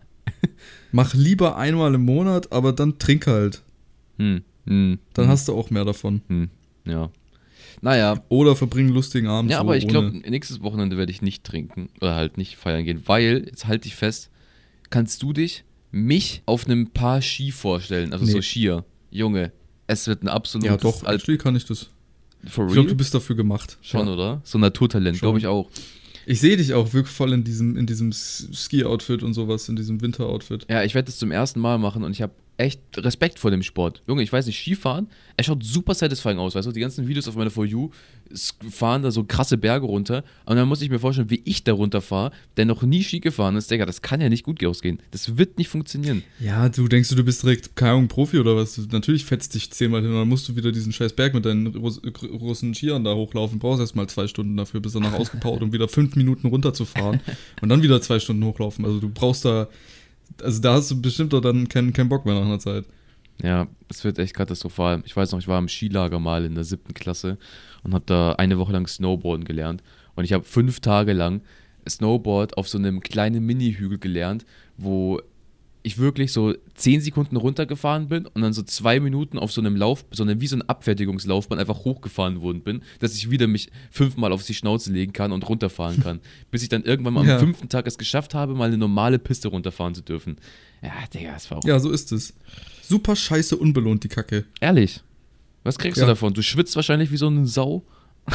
Mach 0.93 1.15
lieber 1.15 1.57
einmal 1.57 1.95
im 1.95 2.05
Monat, 2.05 2.53
aber 2.53 2.73
dann 2.73 2.99
trink 2.99 3.27
halt. 3.27 3.63
Hm. 4.19 4.43
Hm. 4.67 4.99
Dann 5.15 5.25
hm. 5.27 5.31
hast 5.31 5.49
du 5.49 5.55
auch 5.55 5.71
mehr 5.71 5.85
davon. 5.85 6.23
Hm. 6.29 6.51
Ja. 6.85 7.11
Naja. 7.81 8.23
Oder 8.29 8.57
verbring 8.57 8.87
einen 8.87 8.95
lustigen 8.95 9.27
Abend. 9.27 9.51
Ja, 9.51 9.59
so 9.59 9.61
aber 9.61 9.77
ich 9.77 9.89
glaube, 9.89 10.11
nächstes 10.11 10.63
Wochenende 10.63 10.97
werde 10.97 11.13
ich 11.13 11.23
nicht 11.23 11.45
trinken 11.45 11.91
oder 12.01 12.15
halt 12.15 12.39
nicht 12.39 12.57
feiern 12.57 12.85
gehen, 12.85 13.03
weil, 13.07 13.45
jetzt 13.47 13.67
halte 13.67 13.89
ich 13.89 13.97
fest, 13.97 14.31
kannst 14.91 15.23
du 15.23 15.33
dich 15.33 15.65
mich 15.91 16.43
auf 16.47 16.67
einem 16.67 16.91
Paar 16.91 17.23
Ski 17.23 17.53
vorstellen, 17.53 18.13
also 18.13 18.25
so 18.25 18.39
Nee. 18.39 18.43
Skier. 18.43 18.85
Junge, 19.11 19.53
es 19.87 20.09
wird 20.09 20.23
ein 20.23 20.29
absolutes 20.29 20.71
Ja, 20.71 20.77
doch, 20.77 21.05
Al- 21.05 21.17
actually 21.17 21.39
kann 21.39 21.55
ich 21.57 21.67
das. 21.67 21.91
for 22.47 22.67
Ich 22.67 22.73
glaube, 22.73 22.75
du 22.75 22.81
real? 22.89 22.95
bist 22.97 23.15
dafür 23.15 23.37
gemacht. 23.37 23.79
Schon, 23.81 24.07
ja. 24.07 24.13
oder? 24.13 24.41
So 24.45 24.59
ein 24.59 24.63
Naturtalent, 24.63 25.21
glaube 25.21 25.39
ich 25.39 25.47
auch. 25.47 25.71
Ich 26.27 26.41
sehe 26.41 26.57
dich 26.57 26.75
auch 26.75 26.93
wirklich 26.93 27.15
voll 27.15 27.33
in 27.33 27.45
diesem, 27.45 27.77
in 27.77 27.87
diesem 27.87 28.13
Ski-Outfit 28.13 29.23
und 29.23 29.35
sowas, 29.35 29.69
in 29.69 29.77
diesem 29.77 30.01
Winter-Outfit. 30.01 30.67
Ja, 30.71 30.83
ich 30.83 30.95
werde 30.95 31.07
das 31.07 31.19
zum 31.19 31.31
ersten 31.31 31.61
Mal 31.61 31.79
machen 31.79 32.05
und 32.05 32.13
ich 32.13 32.23
habe 32.23 32.33
echt 32.57 32.81
Respekt 32.97 33.39
vor 33.39 33.51
dem 33.51 33.63
Sport. 33.63 34.03
Junge, 34.07 34.23
ich 34.23 34.33
weiß 34.33 34.47
nicht, 34.47 34.59
Skifahren, 34.61 35.09
er 35.37 35.45
schaut 35.45 35.65
super 35.65 35.95
satisfying 35.95 36.39
aus, 36.39 36.55
weißt 36.55 36.69
du, 36.69 36.73
die 36.73 36.81
ganzen 36.81 37.09
Videos 37.09 37.27
auf 37.29 37.35
meiner 37.37 37.51
For 37.51 37.65
You 37.65 37.91
fahren 38.71 39.03
da 39.03 39.11
so 39.11 39.25
krasse 39.25 39.59
Berge 39.59 39.87
runter 39.87 40.25
und 40.47 40.57
dann 40.57 40.69
muss 40.69 40.81
ich 40.83 40.91
mir 40.91 40.99
vorstellen, 40.99 41.31
wie 41.31 41.43
ich 41.45 41.65
da 41.65 41.73
runterfahre, 41.73 42.33
der 42.57 42.65
noch 42.65 42.83
nie 42.83 43.03
Ski 43.03 43.21
gefahren 43.21 43.57
ist, 43.57 43.71
Digga, 43.71 43.87
das 43.87 44.03
kann 44.03 44.21
ja 44.21 44.29
nicht 44.29 44.45
gut 44.45 44.65
ausgehen. 44.65 44.99
Das 45.11 45.37
wird 45.37 45.59
nicht 45.59 45.69
funktionieren. 45.69 46.23
Ja, 46.41 46.69
du 46.69 46.89
denkst 46.89 47.09
du, 47.11 47.15
du 47.17 47.25
bist 47.25 47.43
direkt, 47.43 47.77
keine 47.77 47.93
Ahnung, 47.93 48.09
Profi 48.09 48.39
oder 48.39 48.57
was? 48.57 48.79
Natürlich 48.91 49.25
fetzt 49.25 49.55
dich 49.55 49.71
zehnmal 49.71 50.01
hin 50.03 50.11
und 50.11 50.17
dann 50.17 50.29
musst 50.29 50.49
du 50.49 50.57
wieder 50.57 50.73
diesen 50.73 50.93
scheiß 50.93 51.13
Berg 51.15 51.35
mit 51.35 51.45
deinen 51.45 51.67
Russ 51.69 52.01
gr- 52.03 52.27
russen 52.29 52.75
Skiern 52.75 53.05
da 53.05 53.15
hochlaufen. 53.15 53.59
Brauchst 53.59 53.81
erstmal 53.81 54.07
zwei 54.09 54.27
Stunden 54.27 54.57
dafür, 54.57 54.81
bis 54.81 54.93
danach 54.93 55.13
ausgepowert, 55.13 55.63
um 55.63 55.73
wieder 55.73 55.89
fünf 55.89 56.17
Minuten 56.17 56.47
runterzufahren 56.49 57.21
und 57.63 57.69
dann 57.69 57.83
wieder 57.83 58.01
zwei 58.01 58.19
Stunden 58.21 58.45
hochlaufen. 58.45 58.85
Also 58.85 59.01
du 59.01 59.09
brauchst 59.11 59.45
da, 59.45 59.69
also 60.43 60.61
da 60.61 60.75
hast 60.75 60.91
du 60.91 61.01
bestimmt 61.01 61.33
doch 61.33 61.41
dann 61.41 61.69
keinen 61.69 61.93
keinen 61.93 62.09
Bock 62.09 62.25
mehr 62.25 62.35
nach 62.35 62.47
einer 62.47 62.59
Zeit. 62.59 62.85
Ja, 63.43 63.67
es 63.89 64.05
wird 64.05 64.19
echt 64.19 64.35
katastrophal. 64.35 65.03
Ich 65.05 65.17
weiß 65.17 65.33
noch, 65.33 65.41
ich 65.41 65.49
war 65.49 65.59
im 65.59 65.69
Skilager 65.69 66.21
mal 66.21 66.45
in 66.45 66.55
der 66.55 66.65
siebten 66.65 66.95
Klasse 66.95 67.37
und 67.83 67.95
habe 67.95 68.05
da 68.07 68.33
eine 68.33 68.59
Woche 68.59 68.73
lang 68.73 68.87
Snowboarden 68.87 69.45
gelernt. 69.45 69.83
Und 70.15 70.25
ich 70.25 70.33
habe 70.33 70.45
fünf 70.45 70.81
Tage 70.81 71.13
lang 71.13 71.43
Snowboard 71.89 72.57
auf 72.57 72.69
so 72.69 72.79
einem 72.79 73.01
kleinen 73.01 73.45
Mini-Hügel 73.45 73.99
gelernt, 73.99 74.47
wo 74.77 75.21
ich 75.87 75.99
wirklich 75.99 76.33
so 76.33 76.55
zehn 76.75 77.01
Sekunden 77.03 77.37
runtergefahren 77.37 78.09
bin 78.09 78.27
und 78.27 78.41
dann 78.41 78.53
so 78.55 78.63
zwei 78.63 79.01
Minuten 79.01 79.39
auf 79.39 79.53
so 79.53 79.61
einem 79.61 79.77
Lauf, 79.77 80.05
so 80.11 80.23
einem, 80.23 80.41
wie 80.41 80.47
so 80.47 80.57
ein 80.57 80.63
Abfertigungslaufbahn 80.63 81.59
einfach 81.59 81.85
hochgefahren 81.85 82.41
worden 82.41 82.63
bin, 82.63 82.83
dass 83.01 83.15
ich 83.15 83.31
wieder 83.31 83.47
mich 83.47 83.71
fünfmal 83.91 84.33
auf 84.33 84.43
die 84.45 84.55
Schnauze 84.55 84.91
legen 84.93 85.13
kann 85.13 85.31
und 85.31 85.47
runterfahren 85.49 86.03
kann. 86.03 86.21
bis 86.51 86.63
ich 86.63 86.71
dann 86.71 86.85
irgendwann 86.85 87.13
mal 87.15 87.21
am 87.21 87.29
Ja. 87.29 87.39
fünften 87.39 87.69
Tag 87.69 87.87
es 87.87 87.99
geschafft 87.99 88.33
habe, 88.35 88.55
mal 88.55 88.69
eine 88.69 88.79
normale 88.79 89.19
Piste 89.19 89.49
runterfahren 89.49 89.95
zu 89.95 90.01
dürfen. 90.03 90.37
Ja, 90.83 90.93
Digga, 91.13 91.33
das 91.35 91.51
war 91.51 91.59
auch 91.59 91.65
Ja, 91.65 91.79
so 91.79 91.91
ist 91.91 92.13
es. 92.13 92.33
Super 92.83 93.15
scheiße 93.15 93.55
unbelohnt, 93.57 94.05
die 94.05 94.09
Kacke. 94.09 94.47
Ehrlich. 94.61 95.01
Was 95.65 95.79
kriegst 95.79 95.99
Ja. 95.99 96.05
du 96.05 96.09
davon? 96.13 96.33
Du 96.35 96.43
schwitzt 96.43 96.77
wahrscheinlich 96.77 97.11
wie 97.13 97.17
so 97.19 97.27
eine 97.27 97.47
Sau. 97.47 97.85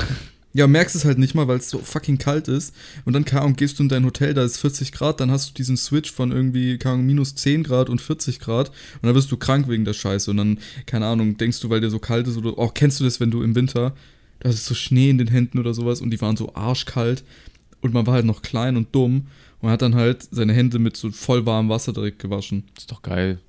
Ja, 0.53 0.65
merkst 0.65 0.95
es 0.95 1.05
halt 1.05 1.19
nicht 1.19 1.35
mal, 1.35 1.47
weil 1.47 1.59
es 1.59 1.69
so 1.69 1.77
fucking 1.77 2.17
kalt 2.17 2.47
ist. 2.47 2.73
Und 3.05 3.13
dann, 3.13 3.23
keine 3.23 3.43
Ahnung, 3.43 3.55
gehst 3.55 3.77
du 3.77 3.83
in 3.83 3.89
dein 3.89 4.03
Hotel, 4.03 4.33
da 4.33 4.43
ist 4.43 4.57
40 4.57 4.91
Grad, 4.91 5.19
dann 5.19 5.29
hast 5.29 5.49
du 5.49 5.53
diesen 5.53 5.77
Switch 5.77 6.11
von 6.11 6.31
irgendwie, 6.31 6.79
keine 6.79 6.95
Ahnung, 6.95 7.05
minus 7.05 7.35
10 7.35 7.63
Grad 7.63 7.87
und 7.89 8.01
40 8.01 8.39
Grad. 8.39 8.69
Und 8.69 9.03
dann 9.03 9.13
wirst 9.13 9.31
du 9.31 9.37
krank 9.37 9.67
wegen 9.67 9.85
der 9.85 9.93
Scheiße. 9.93 10.31
Und 10.31 10.37
dann, 10.37 10.59
keine 10.87 11.05
Ahnung, 11.05 11.37
denkst 11.37 11.59
du, 11.59 11.69
weil 11.69 11.81
dir 11.81 11.91
so 11.91 11.99
kalt 11.99 12.27
ist 12.27 12.37
oder, 12.37 12.57
oh, 12.57 12.69
kennst 12.69 12.99
du 12.99 13.03
das, 13.03 13.19
wenn 13.19 13.29
du 13.29 13.43
im 13.43 13.53
Winter, 13.53 13.93
da 14.39 14.49
ist 14.49 14.65
so 14.65 14.73
Schnee 14.73 15.11
in 15.11 15.19
den 15.19 15.27
Händen 15.27 15.59
oder 15.59 15.73
sowas 15.73 16.01
und 16.01 16.09
die 16.09 16.21
waren 16.21 16.37
so 16.37 16.55
arschkalt. 16.55 17.23
Und 17.81 17.93
man 17.93 18.07
war 18.07 18.15
halt 18.15 18.25
noch 18.25 18.41
klein 18.41 18.75
und 18.75 18.93
dumm. 18.93 19.27
Und 19.61 19.69
hat 19.69 19.81
dann 19.81 19.95
halt 19.95 20.27
seine 20.31 20.53
Hände 20.53 20.79
mit 20.79 20.95
so 20.95 21.11
voll 21.11 21.45
warmem 21.45 21.69
Wasser 21.69 21.91
direkt 21.91 22.19
gewaschen. 22.19 22.63
Ist 22.77 22.91
doch 22.91 23.01
geil. 23.01 23.39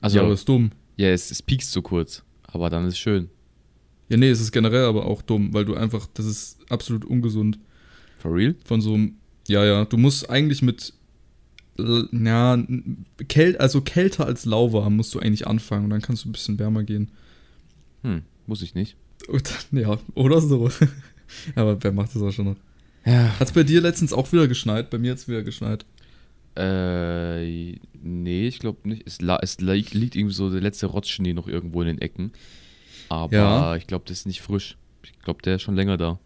Also, 0.00 0.16
ja, 0.16 0.22
ja, 0.22 0.26
aber 0.26 0.34
ist 0.34 0.48
dumm. 0.48 0.70
es, 1.12 1.30
es 1.30 1.42
piekst 1.42 1.72
so 1.72 1.82
kurz. 1.82 2.22
Aber 2.44 2.70
dann 2.70 2.86
ist 2.86 2.98
schön. 2.98 3.28
Ja, 4.10 4.16
nee, 4.18 4.28
es 4.28 4.40
ist 4.40 4.52
generell 4.52 4.84
aber 4.84 5.06
auch 5.06 5.22
dumm, 5.22 5.54
weil 5.54 5.64
du 5.64 5.74
einfach, 5.74 6.06
das 6.14 6.26
ist 6.26 6.58
absolut 6.68 7.04
ungesund. 7.06 7.58
For 8.18 8.34
real? 8.34 8.54
von 8.66 8.82
so 8.82 8.92
einem, 8.92 9.14
ja, 9.48 9.64
ja, 9.64 9.84
du 9.86 9.96
musst 9.96 10.28
eigentlich 10.28 10.60
mit, 10.60 10.92
l- 11.78 12.08
ja, 12.12 12.62
kält, 13.28 13.58
also 13.60 13.80
kälter 13.80 14.26
als 14.26 14.44
lauwarm 14.44 14.96
musst 14.96 15.14
du 15.14 15.20
eigentlich 15.20 15.46
anfangen 15.46 15.84
und 15.84 15.90
dann 15.90 16.02
kannst 16.02 16.24
du 16.24 16.28
ein 16.28 16.32
bisschen 16.32 16.58
wärmer 16.58 16.82
gehen. 16.82 17.10
Hm, 18.02 18.22
muss 18.46 18.60
ich 18.62 18.74
nicht. 18.74 18.96
Dann, 19.28 19.80
ja, 19.80 19.98
oder 20.14 20.40
so. 20.42 20.70
Aber 21.54 21.82
wer 21.82 21.92
macht 21.92 22.14
das 22.14 22.20
auch 22.22 22.32
schon 22.32 22.46
noch? 22.46 22.56
Ja. 23.06 23.38
Hat 23.40 23.48
es 23.48 23.52
bei 23.54 23.62
dir 23.62 23.80
letztens 23.80 24.12
auch 24.12 24.30
wieder 24.32 24.48
geschneit? 24.48 24.90
Bei 24.90 24.98
mir 24.98 25.12
hat 25.12 25.18
es 25.18 25.28
wieder 25.28 25.42
geschneit. 25.42 25.86
Äh, 26.56 27.76
nee, 28.02 28.48
ich 28.48 28.58
glaube 28.58 28.88
nicht. 28.88 29.06
Es, 29.06 29.18
es 29.42 29.60
liegt, 29.60 29.94
liegt 29.94 30.16
irgendwie 30.16 30.34
so 30.34 30.50
der 30.50 30.60
letzte 30.60 30.86
Rotzschnee 30.86 31.32
noch 31.32 31.48
irgendwo 31.48 31.80
in 31.82 31.88
den 31.88 31.98
Ecken. 32.00 32.32
Aber 33.10 33.34
Ja. 33.34 33.76
ich 33.76 33.86
glaube, 33.86 34.04
das 34.08 34.20
ist 34.20 34.26
nicht 34.26 34.40
frisch. 34.40 34.78
Ich 35.02 35.18
glaube, 35.20 35.42
der 35.42 35.56
ist 35.56 35.62
schon 35.62 35.74
länger 35.76 35.98
da. 35.98 36.18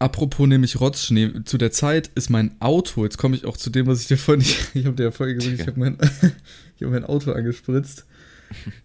Apropos 0.00 0.48
nämlich 0.48 0.80
Rotzschnee, 0.80 1.44
zu 1.44 1.58
der 1.58 1.70
Zeit 1.70 2.10
ist 2.16 2.28
mein 2.28 2.60
Auto, 2.60 3.04
jetzt 3.04 3.18
komme 3.18 3.36
ich 3.36 3.44
auch 3.44 3.56
zu 3.56 3.70
dem, 3.70 3.86
was 3.86 4.00
ich 4.00 4.08
dir 4.08 4.16
vorhin, 4.18 4.40
ich, 4.44 4.58
ich 4.74 4.84
habe 4.86 4.96
dir 4.96 5.04
ja 5.04 5.10
vorhin 5.12 5.38
gesagt, 5.38 5.60
ich 5.60 5.66
habe 5.68 5.78
mein, 5.78 5.96
ich 6.76 6.82
hab 6.82 6.90
mein 6.90 7.04
Auto 7.04 7.30
angespritzt. 7.30 8.04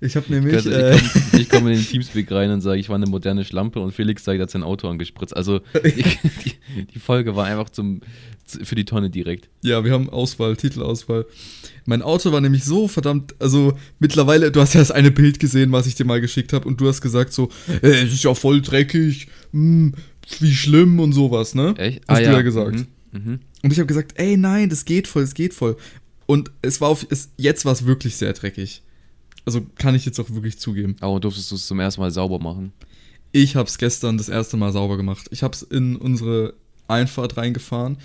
Ich 0.01 0.15
habe 0.15 0.31
nämlich. 0.31 0.55
Also, 0.55 0.69
äh, 0.71 0.95
ich 1.33 1.49
komme 1.49 1.61
komm 1.61 1.67
in 1.67 1.75
den 1.75 1.85
Teamspeak 1.85 2.31
rein 2.31 2.51
und 2.51 2.61
sage, 2.61 2.79
ich 2.79 2.89
war 2.89 2.95
eine 2.95 3.07
moderne 3.07 3.43
Schlampe 3.45 3.79
und 3.79 3.91
Felix 3.93 4.23
sagt, 4.23 4.37
er 4.37 4.43
hat 4.43 4.51
sein 4.51 4.63
Auto 4.63 4.87
angespritzt. 4.87 5.35
Also 5.35 5.59
die, 5.83 6.03
die, 6.75 6.85
die 6.93 6.99
Folge 6.99 7.35
war 7.35 7.45
einfach 7.45 7.69
zum, 7.69 8.01
für 8.45 8.75
die 8.75 8.85
Tonne 8.85 9.09
direkt. 9.09 9.49
Ja, 9.63 9.83
wir 9.83 9.91
haben 9.91 10.09
Auswahl, 10.09 10.55
Titelauswahl. 10.55 11.25
Mein 11.85 12.01
Auto 12.01 12.31
war 12.31 12.41
nämlich 12.41 12.63
so 12.65 12.87
verdammt, 12.87 13.35
also 13.39 13.77
mittlerweile, 13.99 14.51
du 14.51 14.59
hast 14.59 14.73
ja 14.73 14.81
das 14.81 14.91
eine 14.91 15.11
Bild 15.11 15.39
gesehen, 15.39 15.71
was 15.71 15.87
ich 15.87 15.95
dir 15.95 16.05
mal 16.05 16.19
geschickt 16.21 16.53
habe 16.53 16.67
und 16.67 16.81
du 16.81 16.87
hast 16.87 17.01
gesagt 17.01 17.33
so, 17.33 17.49
äh, 17.81 17.87
es 17.87 18.13
ist 18.13 18.23
ja 18.23 18.33
voll 18.33 18.61
dreckig, 18.61 19.27
hm, 19.51 19.93
wie 20.39 20.53
schlimm 20.53 20.99
und 20.99 21.13
sowas, 21.13 21.55
ne? 21.55 21.73
Echt? 21.77 22.01
Hast 22.07 22.17
Ah, 22.17 22.19
du 22.19 22.25
ja. 22.25 22.31
ja 22.33 22.41
gesagt. 22.41 22.75
Mhm. 22.75 22.87
Mhm. 23.13 23.39
Und 23.63 23.71
ich 23.71 23.79
habe 23.79 23.87
gesagt, 23.87 24.13
ey, 24.15 24.37
nein, 24.37 24.69
das 24.69 24.85
geht 24.85 25.07
voll, 25.07 25.23
das 25.23 25.33
geht 25.33 25.53
voll. 25.53 25.77
Und 26.25 26.51
es 26.61 26.81
war 26.81 26.89
auf, 26.89 27.07
es, 27.09 27.29
jetzt 27.37 27.63
war 27.65 27.71
es 27.71 27.85
wirklich 27.85 28.17
sehr 28.17 28.33
dreckig. 28.33 28.81
Also 29.47 29.65
kann 29.75 29.95
ich 29.95 30.05
jetzt 30.05 30.19
auch 30.19 30.29
wirklich 30.31 30.59
zugeben. 30.59 30.97
Aber 30.99 31.21
durftest 31.21 31.49
du 31.51 31.55
es 31.55 31.67
zum 31.67 31.79
ersten 31.79 32.01
Mal 32.01 32.11
sauber 32.11 32.37
machen? 32.37 32.73
Ich 33.31 33.55
habe 33.55 33.69
es 33.69 33.77
gestern 33.77 34.17
das 34.17 34.27
erste 34.27 34.57
Mal 34.57 34.73
sauber 34.73 34.97
gemacht. 34.97 35.27
Ich 35.31 35.41
habe 35.41 35.53
es 35.53 35.61
in 35.61 35.95
unsere 35.95 36.53
Einfahrt 36.89 37.37
reingefahren. 37.37 37.97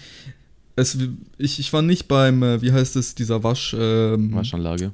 Es, 0.76 0.96
ich, 1.38 1.58
ich 1.58 1.72
war 1.72 1.82
nicht 1.82 2.06
beim, 2.06 2.44
äh, 2.44 2.62
wie 2.62 2.70
heißt 2.70 2.94
es, 2.94 3.16
dieser 3.16 3.42
Wasch. 3.42 3.75
Ähm, 3.76 4.32
Waschanlage. 4.32 4.92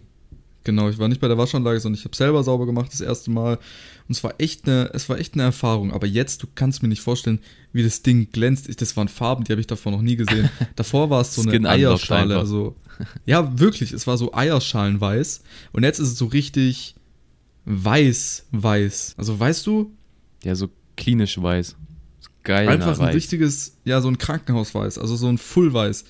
Genau, 0.64 0.88
ich 0.88 0.98
war 0.98 1.08
nicht 1.08 1.20
bei 1.20 1.28
der 1.28 1.38
Waschanlage, 1.38 1.80
sondern 1.80 1.98
ich 1.98 2.04
habe 2.04 2.16
selber 2.16 2.42
sauber 2.42 2.66
gemacht 2.66 2.92
das 2.92 3.00
erste 3.00 3.30
Mal. 3.30 3.56
Und 3.56 4.16
es 4.16 4.22
war 4.24 4.34
echt 4.38 4.66
eine, 4.66 4.90
es 4.92 5.08
war 5.08 5.18
echt 5.18 5.34
eine 5.34 5.44
Erfahrung. 5.44 5.92
Aber 5.92 6.06
jetzt, 6.06 6.42
du 6.42 6.46
kannst 6.54 6.82
mir 6.82 6.88
nicht 6.88 7.00
vorstellen, 7.00 7.38
wie 7.72 7.82
das 7.82 8.02
Ding 8.02 8.30
glänzt. 8.32 8.68
Ich, 8.68 8.76
das 8.76 8.96
waren 8.96 9.08
Farben, 9.08 9.44
die 9.44 9.52
habe 9.52 9.60
ich 9.60 9.66
davor 9.66 9.92
noch 9.92 10.02
nie 10.02 10.16
gesehen. 10.16 10.50
Davor 10.76 11.10
war 11.10 11.20
es 11.20 11.34
so 11.34 11.42
eine 11.42 11.68
Eierschale. 11.68 12.22
einfach. 12.22 12.40
Also, 12.40 12.76
ja, 13.24 13.58
wirklich, 13.58 13.92
es 13.92 14.06
war 14.06 14.18
so 14.18 14.34
Eierschalenweiß. 14.34 15.42
Und 15.72 15.84
jetzt 15.84 16.00
ist 16.00 16.08
es 16.08 16.18
so 16.18 16.26
richtig 16.26 16.94
weiß, 17.64 18.46
weiß. 18.50 19.14
Also 19.16 19.38
weißt 19.38 19.66
du, 19.66 19.92
Ja, 20.42 20.54
so 20.54 20.68
klinisch 20.96 21.40
weiß. 21.40 21.76
Geil 22.44 22.68
einfach 22.68 22.98
ein 22.98 23.06
weiß. 23.08 23.14
richtiges, 23.14 23.76
ja, 23.84 24.00
so 24.00 24.08
ein 24.08 24.16
Krankenhausweiß, 24.16 24.98
also 24.98 25.16
so 25.16 25.28
ein 25.28 25.38
Fullweiß. 25.38 26.04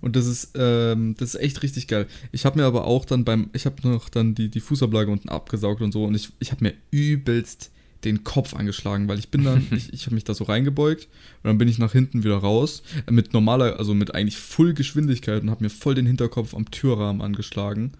Und 0.00 0.16
das 0.16 0.26
ist, 0.26 0.52
ähm, 0.54 1.14
das 1.18 1.34
ist 1.34 1.40
echt 1.40 1.62
richtig 1.62 1.86
geil. 1.86 2.06
Ich 2.32 2.46
habe 2.46 2.58
mir 2.58 2.66
aber 2.66 2.86
auch 2.86 3.04
dann 3.04 3.24
beim, 3.24 3.50
ich 3.52 3.66
habe 3.66 3.86
noch 3.88 4.08
dann 4.08 4.34
die, 4.34 4.48
die 4.48 4.60
Fußablage 4.60 5.10
unten 5.10 5.28
abgesaugt 5.28 5.82
und 5.82 5.92
so 5.92 6.04
und 6.04 6.14
ich, 6.14 6.30
ich 6.38 6.52
habe 6.52 6.64
mir 6.64 6.74
übelst 6.90 7.70
den 8.04 8.24
Kopf 8.24 8.54
angeschlagen, 8.54 9.08
weil 9.08 9.18
ich 9.18 9.28
bin 9.28 9.44
dann, 9.44 9.66
ich, 9.76 9.92
ich 9.92 10.06
habe 10.06 10.14
mich 10.14 10.24
da 10.24 10.34
so 10.34 10.44
reingebeugt 10.44 11.04
und 11.42 11.48
dann 11.48 11.58
bin 11.58 11.68
ich 11.68 11.78
nach 11.78 11.92
hinten 11.92 12.24
wieder 12.24 12.38
raus 12.38 12.82
äh, 13.06 13.12
mit 13.12 13.32
normaler, 13.32 13.78
also 13.78 13.94
mit 13.94 14.14
eigentlich 14.14 14.38
Full 14.38 14.74
Geschwindigkeit 14.74 15.42
und 15.42 15.50
habe 15.50 15.64
mir 15.64 15.70
voll 15.70 15.94
den 15.94 16.06
Hinterkopf 16.06 16.54
am 16.54 16.70
Türrahmen 16.70 17.22
angeschlagen. 17.22 17.92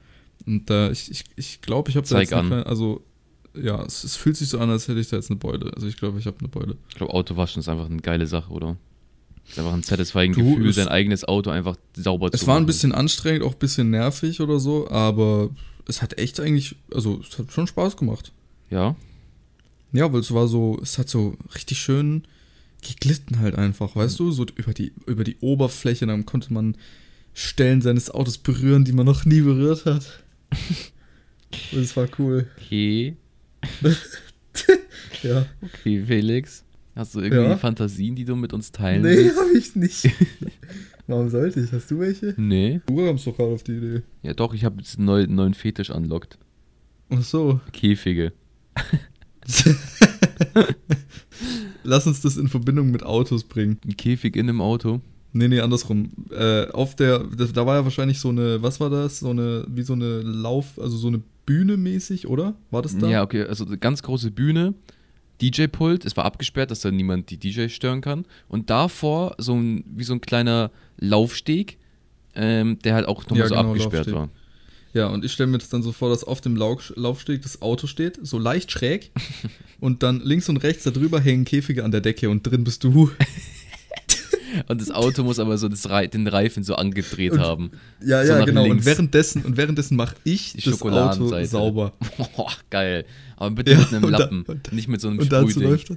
Und 0.46 0.70
äh, 0.70 0.90
ich 0.90 1.04
glaube, 1.06 1.12
ich, 1.12 1.24
ich, 1.36 1.60
glaub, 1.60 1.88
ich 1.88 1.96
habe 1.96 2.08
da 2.08 2.20
jetzt 2.20 2.32
an. 2.32 2.46
kleine, 2.46 2.66
also 2.66 3.04
ja, 3.54 3.82
es, 3.84 4.04
es 4.04 4.16
fühlt 4.16 4.36
sich 4.36 4.48
so 4.48 4.58
an, 4.58 4.70
als 4.70 4.88
hätte 4.88 5.00
ich 5.00 5.08
da 5.08 5.16
jetzt 5.16 5.30
eine 5.30 5.38
Beule. 5.38 5.72
Also 5.74 5.86
ich 5.86 5.96
glaube, 5.96 6.18
ich 6.18 6.26
habe 6.26 6.38
eine 6.38 6.48
Beule. 6.48 6.76
Ich 6.88 6.94
glaube, 6.94 7.12
Autowaschen 7.12 7.60
ist 7.60 7.68
einfach 7.68 7.86
eine 7.86 8.00
geile 8.00 8.26
Sache, 8.26 8.50
oder? 8.52 8.76
Ist 9.50 9.58
einfach 9.58 9.72
ein 9.72 9.82
satisfying 9.82 10.32
Du, 10.32 10.44
Gefühl, 10.56 10.72
sein 10.72 10.88
eigenes 10.88 11.24
Auto 11.24 11.50
einfach 11.50 11.76
sauber 11.94 12.30
zu 12.30 12.36
Es 12.36 12.46
war 12.46 12.54
ein 12.56 12.62
machen. 12.62 12.66
bisschen 12.66 12.92
anstrengend, 12.92 13.42
auch 13.42 13.52
ein 13.52 13.58
bisschen 13.58 13.90
nervig 13.90 14.40
oder 14.40 14.58
so, 14.60 14.88
aber 14.90 15.50
es 15.86 16.02
hat 16.02 16.18
echt 16.18 16.38
eigentlich, 16.40 16.76
also 16.94 17.20
es 17.28 17.38
hat 17.38 17.50
schon 17.52 17.66
Spaß 17.66 17.96
gemacht. 17.96 18.32
Ja, 18.70 18.94
Ja, 19.92 20.12
weil 20.12 20.20
es 20.20 20.32
war 20.32 20.46
so, 20.46 20.78
es 20.82 20.98
hat 20.98 21.08
so 21.08 21.36
richtig 21.54 21.78
schön 21.80 22.22
geglitten 22.82 23.40
halt 23.40 23.56
einfach, 23.56 23.96
weißt 23.96 24.18
du, 24.20 24.30
so 24.30 24.46
über 24.54 24.72
die, 24.72 24.92
über 25.06 25.24
die 25.24 25.36
Oberfläche, 25.40 26.06
dann 26.06 26.24
konnte 26.26 26.52
man 26.52 26.76
Stellen 27.34 27.82
seines 27.82 28.10
Autos 28.10 28.38
berühren, 28.38 28.84
die 28.84 28.92
man 28.92 29.04
noch 29.06 29.24
nie 29.24 29.40
berührt 29.40 29.84
hat. 29.84 30.22
Und 31.72 31.78
es 31.80 31.96
war 31.96 32.06
cool. 32.18 32.48
okay. 32.58 33.16
Ja. 35.22 35.46
Okay, 35.62 36.04
Felix. 36.06 36.64
Hast 36.96 37.14
du 37.14 37.20
irgendwie 37.20 37.42
Ja? 37.44 37.56
Fantasien, 37.56 38.14
die 38.16 38.24
du 38.24 38.36
mit 38.36 38.52
uns 38.52 38.72
teilen 38.72 39.02
Nee, 39.02 39.16
willst? 39.16 39.38
habe 39.38 39.56
ich 39.56 39.76
nicht. 39.76 40.10
Warum 41.06 41.28
sollte 41.28 41.60
ich? 41.60 41.72
Hast 41.72 41.90
du 41.90 41.98
welche? 41.98 42.34
Nee. 42.36 42.80
Du 42.86 42.96
kommst 42.96 43.26
doch 43.26 43.36
gerade 43.36 43.52
auf 43.52 43.62
die 43.62 43.72
Idee. 43.76 44.02
Ja 44.22 44.34
doch, 44.34 44.54
ich 44.54 44.64
habe 44.64 44.76
jetzt 44.78 44.96
einen 44.98 45.06
neuen, 45.06 45.34
neuen 45.34 45.54
Fetisch 45.54 45.90
unlockt. 45.90 46.38
Ach 47.10 47.22
so. 47.22 47.60
Käfige. 47.72 48.32
Lass 51.82 52.06
uns 52.06 52.20
das 52.20 52.36
in 52.36 52.48
Verbindung 52.48 52.90
mit 52.90 53.02
Autos 53.02 53.44
bringen. 53.44 53.78
Ein 53.84 53.96
Käfig 53.96 54.36
in 54.36 54.48
einem 54.48 54.60
Auto. 54.60 55.00
Nee, 55.32 55.48
nee, 55.48 55.60
andersrum. 55.60 56.10
Äh, 56.30 56.66
auf 56.68 56.96
der, 56.96 57.20
da 57.20 57.66
war 57.66 57.76
ja 57.76 57.84
wahrscheinlich 57.84 58.18
so 58.18 58.28
eine, 58.30 58.62
was 58.62 58.80
war 58.80 58.90
das? 58.90 59.20
So 59.20 59.30
eine, 59.30 59.64
wie 59.68 59.82
so 59.82 59.92
eine 59.94 60.20
Lauf, 60.22 60.78
also 60.78 60.96
so 60.96 61.08
eine 61.08 61.22
Bühne 61.46 61.76
mäßig, 61.76 62.26
oder? 62.26 62.54
War 62.70 62.82
das 62.82 62.98
da? 62.98 63.08
Ja, 63.08 63.22
okay, 63.22 63.44
also 63.44 63.64
eine 63.64 63.78
ganz 63.78 64.02
große 64.02 64.30
Bühne, 64.32 64.74
DJ-Pult, 65.40 66.04
es 66.04 66.16
war 66.16 66.24
abgesperrt, 66.24 66.70
dass 66.70 66.80
da 66.80 66.90
niemand 66.90 67.30
die 67.30 67.38
DJ 67.38 67.68
stören 67.68 68.00
kann. 68.00 68.26
Und 68.48 68.70
davor 68.70 69.34
so 69.38 69.54
ein, 69.54 69.84
wie 69.86 70.04
so 70.04 70.12
ein 70.14 70.20
kleiner 70.20 70.70
Laufsteg, 70.98 71.78
ähm, 72.34 72.78
der 72.84 72.94
halt 72.94 73.08
auch 73.08 73.22
nochmal 73.24 73.38
Ja, 73.38 73.48
so 73.48 73.54
genau, 73.54 73.68
abgesperrt 73.68 74.06
Laufsteg. 74.06 74.14
war. 74.14 74.28
Ja, 74.92 75.06
und 75.06 75.24
ich 75.24 75.32
stelle 75.32 75.48
mir 75.48 75.58
das 75.58 75.68
dann 75.68 75.82
so 75.82 75.92
vor, 75.92 76.10
dass 76.10 76.24
auf 76.24 76.40
dem 76.40 76.56
Lauf, 76.56 76.92
Laufsteg 76.96 77.42
das 77.42 77.62
Auto 77.62 77.86
steht, 77.86 78.18
so 78.22 78.38
leicht 78.38 78.72
schräg. 78.72 79.12
und 79.80 80.02
dann 80.02 80.20
links 80.20 80.48
und 80.48 80.56
rechts 80.58 80.84
darüber 80.84 81.20
hängen 81.20 81.44
Käfige 81.44 81.84
an 81.84 81.92
der 81.92 82.00
Decke 82.00 82.28
und 82.28 82.42
drin 82.42 82.64
bist 82.64 82.84
du. 82.84 83.10
Und 84.68 84.80
das 84.80 84.90
Auto 84.90 85.22
muss 85.22 85.38
aber 85.38 85.56
so 85.58 85.68
das 85.68 85.82
den 85.82 86.26
Reifen 86.26 86.62
so 86.62 86.74
angedreht 86.74 87.32
Und- 87.32 87.40
haben. 87.40 87.70
Ja, 88.04 88.24
So 88.24 88.32
ja, 88.32 88.44
genau. 88.44 88.62
Und 88.64 88.68
links. 88.70 88.86
währenddessen, 88.86 89.42
und 89.44 89.56
währenddessen 89.56 89.96
mache 89.96 90.14
ich 90.24 90.52
Die 90.54 90.62
das 90.70 90.82
Auto 90.82 91.44
sauber. 91.44 91.92
Boah, 92.36 92.50
geil. 92.70 93.04
Aber 93.36 93.50
bitte 93.54 93.72
Ja, 93.72 93.78
mit 93.78 93.88
einem 93.94 94.04
und 94.04 94.12
da- 94.12 94.18
Lappen, 94.18 94.42
und- 94.42 94.72
nicht 94.72 94.88
mit 94.88 95.00
so 95.00 95.08
einem 95.08 95.18
Und 95.18 95.30
dazu 95.32 95.48
Sprühding. 95.50 95.70
läuft 95.70 95.90
er. 95.90 95.96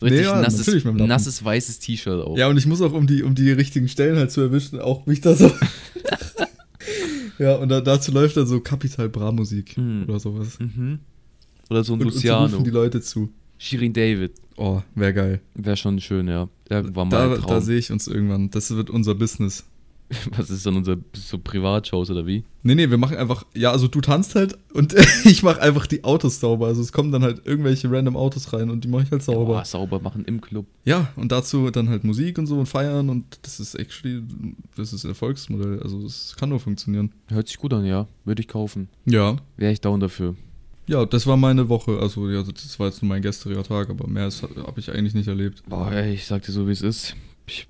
So 0.00 0.06
richtig 0.06 0.20
Nee, 0.20 0.26
ja, 0.26 0.40
nasses, 0.40 0.84
nasses 0.84 1.44
weißes 1.44 1.78
T-Shirt 1.80 2.24
auch. 2.24 2.36
Ja, 2.38 2.46
und 2.48 2.56
ich 2.56 2.66
muss 2.66 2.80
auch, 2.82 2.92
um 2.92 3.06
die, 3.08 3.22
um 3.24 3.34
die 3.34 3.50
richtigen 3.50 3.88
Stellen 3.88 4.16
halt 4.16 4.30
zu 4.30 4.40
erwischen, 4.40 4.78
auch 4.80 5.06
mich 5.06 5.20
da 5.20 5.34
so. 5.34 5.50
ja, 7.38 7.54
und 7.56 7.68
da, 7.68 7.80
dazu 7.80 8.12
läuft 8.12 8.36
dann 8.36 8.46
so 8.46 8.60
Capital 8.60 9.08
Bra 9.08 9.32
Musik 9.32 9.76
Hm. 9.76 10.04
oder 10.08 10.20
sowas. 10.20 10.58
Mhm. 10.60 11.00
Oder 11.70 11.84
so 11.84 11.94
ein 11.94 12.00
Und, 12.00 12.06
und 12.06 12.12
so 12.12 12.16
Luciano. 12.18 12.44
rufen 12.46 12.64
die 12.64 12.70
Leute 12.70 13.00
zu. 13.00 13.30
Shirin 13.58 13.92
David. 13.92 14.32
Oh, 14.56 14.82
wäre 14.94 15.14
geil. 15.14 15.40
Wäre 15.54 15.76
schon 15.76 16.00
schön, 16.00 16.28
ja. 16.28 16.48
War 16.94 17.04
mal 17.04 17.10
Da, 17.10 17.34
ein 17.34 17.42
da 17.46 17.60
sehe 17.60 17.78
ich 17.78 17.90
uns 17.92 18.06
irgendwann. 18.06 18.50
Das 18.50 18.70
wird 18.74 18.90
unser 18.90 19.14
Business. 19.14 19.64
Was 20.36 20.50
ist 20.50 20.66
dann 20.66 20.76
unser 20.76 20.96
so 21.14 21.38
Privatshows 21.38 22.10
oder 22.10 22.26
wie? 22.26 22.44
Nee, 22.62 22.74
nee, 22.74 22.90
wir 22.90 22.98
machen 22.98 23.16
einfach, 23.16 23.44
ja, 23.54 23.70
also 23.70 23.88
du 23.88 24.00
tanzt 24.00 24.34
halt 24.34 24.58
und 24.74 24.94
ich 25.24 25.42
mache 25.42 25.60
einfach 25.60 25.86
die 25.86 26.04
Autos 26.04 26.40
sauber. 26.40 26.66
Also 26.66 26.82
es 26.82 26.92
kommen 26.92 27.12
dann 27.12 27.22
halt 27.22 27.46
irgendwelche 27.46 27.90
random 27.90 28.16
Autos 28.16 28.52
rein 28.52 28.70
und 28.70 28.84
die 28.84 28.88
mache 28.88 29.04
ich 29.04 29.10
halt 29.10 29.22
sauber. 29.22 29.54
Boah, 29.54 29.64
sauber 29.64 30.00
machen 30.00 30.24
im 30.26 30.40
Club. 30.40 30.66
Ja, 30.84 31.08
und 31.16 31.32
dazu 31.32 31.70
dann 31.70 31.88
halt 31.88 32.04
Musik 32.04 32.38
und 32.38 32.46
so 32.46 32.58
und 32.58 32.66
feiern 32.66 33.08
und 33.08 33.38
das 33.42 33.60
ist 33.60 33.74
actually, 33.74 34.22
das 34.76 34.92
ist 34.92 35.04
Erfolgsmodell. 35.04 35.80
Also 35.82 36.04
es 36.04 36.34
kann 36.38 36.50
nur 36.50 36.60
funktionieren. 36.60 37.12
Hört 37.28 37.48
sich 37.48 37.58
gut 37.58 37.72
an, 37.72 37.84
ja. 37.84 38.06
Würde 38.24 38.40
ich 38.42 38.48
kaufen. 38.48 38.88
Ja, 39.06 39.36
Wäre 39.56 39.72
ich 39.72 39.80
down 39.80 40.00
dafür. 40.00 40.36
Ja, 40.92 41.06
das 41.06 41.26
war 41.26 41.38
meine 41.38 41.70
Woche. 41.70 41.98
Also, 41.98 42.28
ja, 42.28 42.42
das 42.42 42.78
war 42.78 42.88
jetzt 42.88 43.00
nur 43.02 43.08
mein 43.08 43.22
gestriger 43.22 43.62
Tag, 43.62 43.88
aber 43.88 44.06
mehr 44.06 44.28
habe 44.30 44.78
ich 44.78 44.92
eigentlich 44.92 45.14
nicht 45.14 45.26
erlebt. 45.26 45.62
Boah, 45.66 45.90
ey, 45.90 46.12
ich 46.12 46.26
sag 46.26 46.42
dir 46.42 46.52
so, 46.52 46.68
wie 46.68 46.72
es 46.72 46.82
ist. 46.82 47.16
Ich, 47.46 47.66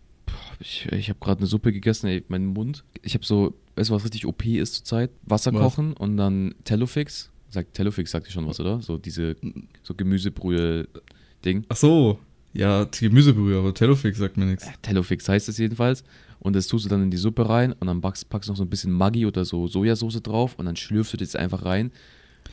ich, 0.58 0.88
ich 0.90 1.08
habe 1.08 1.20
gerade 1.20 1.38
eine 1.38 1.46
Suppe 1.46 1.72
gegessen, 1.72 2.08
ey, 2.08 2.24
mein 2.26 2.46
Mund. 2.46 2.82
Ich 3.00 3.14
habe 3.14 3.24
so, 3.24 3.54
weißt 3.76 3.90
du, 3.90 3.94
was 3.94 4.02
richtig 4.02 4.26
OP 4.26 4.44
ist 4.44 4.74
zurzeit? 4.74 5.10
Wasser 5.24 5.54
Was? 5.54 5.62
kochen 5.62 5.92
und 5.92 6.16
dann 6.16 6.56
Tellofix. 6.64 7.30
Sagt 7.48 7.74
Tellofix, 7.74 8.10
sagt 8.10 8.26
ihr 8.26 8.32
schon 8.32 8.48
was, 8.48 8.58
oder? 8.58 8.82
So 8.82 8.98
diese, 8.98 9.36
so 9.84 9.94
Gemüsebrühe-Ding. 9.94 11.64
Ach 11.68 11.76
so. 11.76 12.18
Ja, 12.54 12.88
Gemüsebrühe, 12.90 13.56
aber 13.56 13.72
Tellofix 13.72 14.18
sagt 14.18 14.36
mir 14.36 14.46
nichts. 14.46 14.66
Tellofix 14.82 15.28
heißt 15.28 15.48
es 15.48 15.58
jedenfalls. 15.58 16.02
Und 16.40 16.56
das 16.56 16.66
tust 16.66 16.86
du 16.86 16.88
dann 16.88 17.04
in 17.04 17.12
die 17.12 17.18
Suppe 17.18 17.48
rein 17.48 17.72
und 17.72 17.86
dann 17.86 18.00
packst, 18.00 18.28
packst 18.28 18.48
du 18.48 18.52
noch 18.52 18.56
so 18.56 18.64
ein 18.64 18.68
bisschen 18.68 18.90
Maggi 18.90 19.26
oder 19.26 19.44
so 19.44 19.68
Sojasauce 19.68 20.20
drauf 20.24 20.56
und 20.56 20.66
dann 20.66 20.74
schlürfst 20.74 21.12
du 21.12 21.18
das 21.18 21.36
einfach 21.36 21.64
rein. 21.64 21.92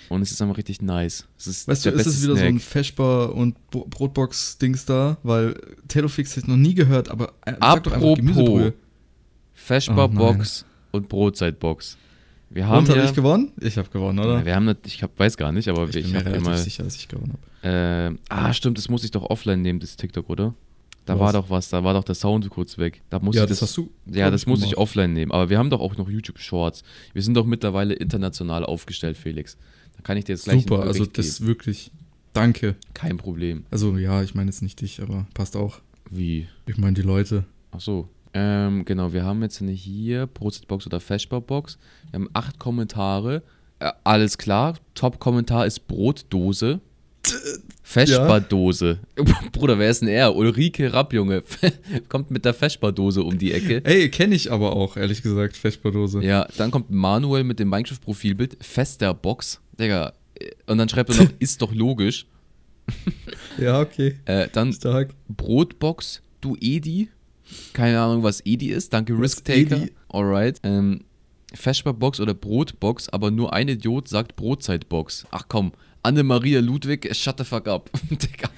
Und 0.09 0.21
es 0.21 0.31
ist 0.31 0.41
einfach 0.41 0.57
richtig 0.57 0.81
nice. 0.81 1.27
Es 1.37 1.67
Weißt 1.67 1.85
du, 1.85 1.89
ist 1.91 2.05
es 2.05 2.23
wieder 2.23 2.35
so 2.35 2.41
ein 2.43 2.59
Snack. 2.59 2.61
Feschbar 2.61 3.35
und 3.35 3.55
Bo- 3.69 3.85
Brotbox-Dings 3.89 4.85
da? 4.85 5.17
Weil 5.23 5.55
Tellofix 5.87 6.31
hätte 6.31 6.41
ich 6.41 6.47
noch 6.47 6.57
nie 6.57 6.73
gehört, 6.73 7.09
aber 7.09 7.33
äh, 7.45 7.53
sag 7.59 7.83
doch 7.83 7.91
einfach 7.91 8.15
Gemüsebrühe. 8.15 8.67
Apropos 8.67 8.73
Feschbar 9.53 10.09
Oh 10.17 10.97
und 10.97 11.09
Brotzeitbox. 11.09 11.97
Wir 12.49 12.67
haben 12.67 12.79
Und 12.79 12.89
habe 12.89 12.99
ja, 12.99 13.05
ich 13.05 13.13
gewonnen? 13.13 13.51
Ich 13.61 13.77
habe 13.77 13.89
gewonnen, 13.89 14.17
oder? 14.17 14.39
Ja, 14.39 14.45
wir 14.45 14.55
haben 14.55 14.75
ich 14.85 15.03
hab, 15.03 15.17
weiß 15.19 15.37
gar 15.37 15.51
nicht, 15.51 15.67
aber 15.67 15.87
ich 15.87 15.95
ich, 15.97 16.03
bin 16.05 16.13
mir 16.13 16.25
habe 16.25 16.35
immer. 16.37 16.57
sicher, 16.57 16.83
dass 16.83 16.95
ich 16.95 17.07
gewonnen 17.07 17.33
habe. 17.63 18.15
Äh, 18.15 18.17
ah, 18.29 18.51
stimmt, 18.53 18.77
das 18.79 18.89
muss 18.89 19.03
ich 19.03 19.11
doch 19.11 19.23
offline 19.29 19.61
nehmen, 19.61 19.79
das 19.79 19.95
TikTok, 19.97 20.27
oder? 20.29 20.55
Da 21.05 21.13
Was? 21.15 21.19
war 21.21 21.33
doch 21.33 21.49
was, 21.49 21.69
da 21.69 21.83
war 21.83 21.93
doch 21.93 22.03
der 22.03 22.15
Sound 22.15 22.49
kurz 22.49 22.77
weg. 22.79 23.01
Da 23.09 23.19
muss 23.19 23.35
Ja, 23.35 23.43
ich 23.43 23.49
das 23.49 23.61
hast 23.61 23.77
du, 23.77 23.89
Ja, 24.07 24.31
das 24.31 24.41
ich, 24.41 24.47
muss 24.47 24.59
ich 24.59 24.71
gemacht. 24.71 24.77
offline 24.77 25.13
nehmen. 25.13 25.31
Aber 25.31 25.49
wir 25.49 25.57
haben 25.59 25.69
doch 25.69 25.79
auch 25.79 25.95
noch 25.97 26.09
YouTube 26.09 26.39
Shorts. 26.39 26.83
Wir 27.13 27.21
sind 27.21 27.35
doch 27.35 27.45
mittlerweile 27.45 27.93
international 27.93 28.63
aufgestellt, 28.65 29.17
Felix. 29.17 29.57
Da 29.99 30.03
kann 30.03 30.15
ich 30.15 30.23
dir 30.23 30.31
jetzt 30.33 30.45
gleich 30.45 30.61
Super, 30.61 30.83
also 30.83 31.05
das 31.05 31.39
geben. 31.39 31.47
wirklich. 31.49 31.91
Danke. 32.31 32.77
Kein 32.93 33.17
Problem. 33.17 33.65
Also 33.69 33.97
ja, 33.97 34.23
ich 34.23 34.33
meine 34.33 34.49
jetzt 34.49 34.61
nicht 34.61 34.79
dich, 34.79 35.01
aber 35.01 35.27
passt 35.33 35.57
auch. 35.57 35.81
Wie? 36.09 36.47
Ich 36.67 36.77
meine 36.77 36.93
die 36.93 37.01
Leute. 37.01 37.43
Ach 37.71 37.81
so. 37.81 38.07
Ähm, 38.33 38.85
genau, 38.85 39.11
wir 39.11 39.25
haben 39.25 39.41
jetzt 39.41 39.59
hier 39.59 40.25
Brotbox 40.27 40.85
oder 40.85 41.01
Feschbarbox. 41.01 41.77
Wir 42.11 42.19
haben 42.19 42.29
acht 42.31 42.59
Kommentare. 42.59 43.43
Äh, 43.79 43.91
alles 44.05 44.37
klar. 44.37 44.75
Top-Kommentar 44.95 45.65
ist 45.65 45.85
Brotdose. 45.87 46.79
Feschbardose. 47.83 48.99
Bruder, 49.51 49.77
wer 49.77 49.89
ist 49.89 50.01
denn 50.01 50.07
er? 50.07 50.33
Ulrike 50.33 50.93
Rapp, 50.93 51.11
Junge. 51.11 51.43
kommt 52.07 52.31
mit 52.31 52.45
der 52.45 52.53
Feschbardose 52.53 53.21
um 53.21 53.37
die 53.37 53.51
Ecke. 53.51 53.83
Ey, 53.83 54.09
kenne 54.09 54.35
ich 54.35 54.49
aber 54.49 54.77
auch, 54.77 54.95
ehrlich 54.95 55.21
gesagt, 55.21 55.57
Feschbardose. 55.57 56.23
Ja, 56.23 56.47
dann 56.57 56.71
kommt 56.71 56.89
Manuel 56.89 57.43
mit 57.43 57.59
dem 57.59 57.69
Minecraft-Profilbild. 57.69 58.57
Festerbox. 58.61 59.59
Digga. 59.79 60.13
Und 60.67 60.77
dann 60.77 60.89
schreibt 60.89 61.09
er 61.09 61.23
noch, 61.23 61.31
ist 61.39 61.61
doch 61.61 61.73
logisch. 61.73 62.25
Ja, 63.57 63.81
okay. 63.81 64.15
Äh, 64.25 64.47
dann 64.51 64.73
Stark. 64.73 65.13
Brotbox, 65.27 66.21
du 66.41 66.55
Edi. 66.59 67.09
Keine 67.73 67.99
Ahnung, 67.99 68.23
was 68.23 68.45
Edi 68.45 68.69
ist. 68.69 68.93
Danke, 68.93 69.13
Was 69.13 69.21
Risk 69.21 69.45
Taker. 69.45 69.77
Edi? 69.77 69.91
Alright. 70.09 70.59
Ähm, 70.63 71.01
Feschbarbox 71.53 72.19
oder 72.19 72.33
Brotbox, 72.33 73.09
aber 73.09 73.31
nur 73.31 73.53
ein 73.53 73.67
Idiot 73.67 74.07
sagt 74.07 74.35
Brotzeitbox. 74.35 75.25
Ach 75.31 75.45
komm, 75.47 75.71
Anne-Maria 76.03 76.59
Ludwig, 76.59 77.09
shut 77.15 77.37
the 77.39 77.43
fuck 77.43 77.67
up. 77.67 77.89
Digga. 78.09 78.49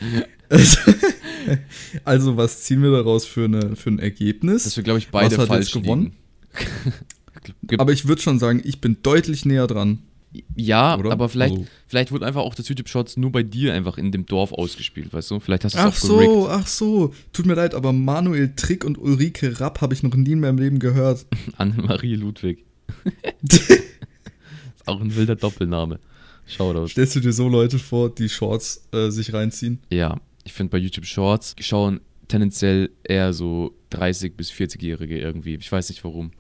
Also, 2.06 2.38
was 2.38 2.62
ziehen 2.62 2.84
wir 2.84 2.92
daraus 2.92 3.26
für, 3.26 3.46
eine, 3.46 3.76
für 3.76 3.90
ein 3.90 3.98
Ergebnis? 3.98 4.66
Dass 4.66 4.78
wir, 4.78 4.84
glaube 4.84 5.00
ich, 5.00 5.10
beide 5.10 5.32
Was 5.32 5.40
hat 5.40 5.48
falsch 5.48 5.74
jetzt 5.74 5.82
gewonnen? 5.82 6.14
aber 7.80 7.92
ich 7.92 8.08
würde 8.08 8.22
schon 8.22 8.38
sagen, 8.38 8.62
ich 8.64 8.80
bin 8.80 8.98
deutlich 9.02 9.44
näher 9.44 9.66
dran. 9.66 10.04
Ja, 10.56 10.98
oder? 10.98 11.12
aber 11.12 11.28
vielleicht, 11.30 11.54
Also- 11.56 11.68
vielleicht 11.88 12.12
wurde 12.12 12.26
einfach 12.26 12.42
auch 12.42 12.56
das 12.56 12.68
YouTube-Shorts 12.70 13.18
nur 13.18 13.32
bei 13.32 13.44
dir 13.44 13.74
einfach 13.74 13.98
in 13.98 14.12
dem 14.12 14.26
Dorf 14.26 14.54
ausgespielt, 14.54 15.12
weißt 15.14 15.32
du? 15.32 15.40
Vielleicht 15.40 15.66
hast 15.66 15.76
du 15.76 15.80
es 15.80 15.84
Ach 15.84 15.88
auch 16.04 16.08
gerickt. 16.10 16.32
so, 16.32 16.50
ach 16.50 16.68
so. 16.68 17.14
Tut 17.34 17.46
mir 17.46 17.56
leid, 17.56 17.76
aber 17.76 17.92
Manuel 17.94 18.54
Trick 18.56 18.86
und 18.86 18.98
Ulrike 18.98 19.60
Rapp 19.60 19.82
habe 19.82 19.94
ich 19.94 20.04
noch 20.04 20.16
nie 20.16 20.32
in 20.32 20.40
meinem 20.40 20.58
Leben 20.58 20.80
gehört. 20.80 21.26
Anne-Marie 21.58 22.16
Ludwig. 22.16 22.64
ist 23.44 24.88
auch 24.88 25.02
ein 25.02 25.16
wilder 25.16 25.36
Doppelname. 25.36 26.00
Shoutout. 26.48 26.88
Stellst 26.88 27.16
du 27.16 27.20
dir 27.20 27.34
so 27.34 27.48
Leute 27.48 27.80
vor, 27.80 28.14
die 28.14 28.28
Shorts 28.30 28.88
äh, 28.94 29.10
sich 29.10 29.34
reinziehen? 29.34 29.80
Ja, 29.90 30.20
ich 30.44 30.54
finde 30.54 30.72
bei 30.72 30.78
YouTube 30.78 31.06
Shorts 31.06 31.56
schauen 31.60 32.02
tendenziell 32.28 32.90
eher 33.04 33.34
so 33.34 33.74
30- 33.92 34.34
bis 34.36 34.52
40-Jährige 34.52 35.20
irgendwie. 35.20 35.56
Ich 35.56 35.72
weiß 35.72 35.90
nicht 35.90 36.04
warum. 36.04 36.32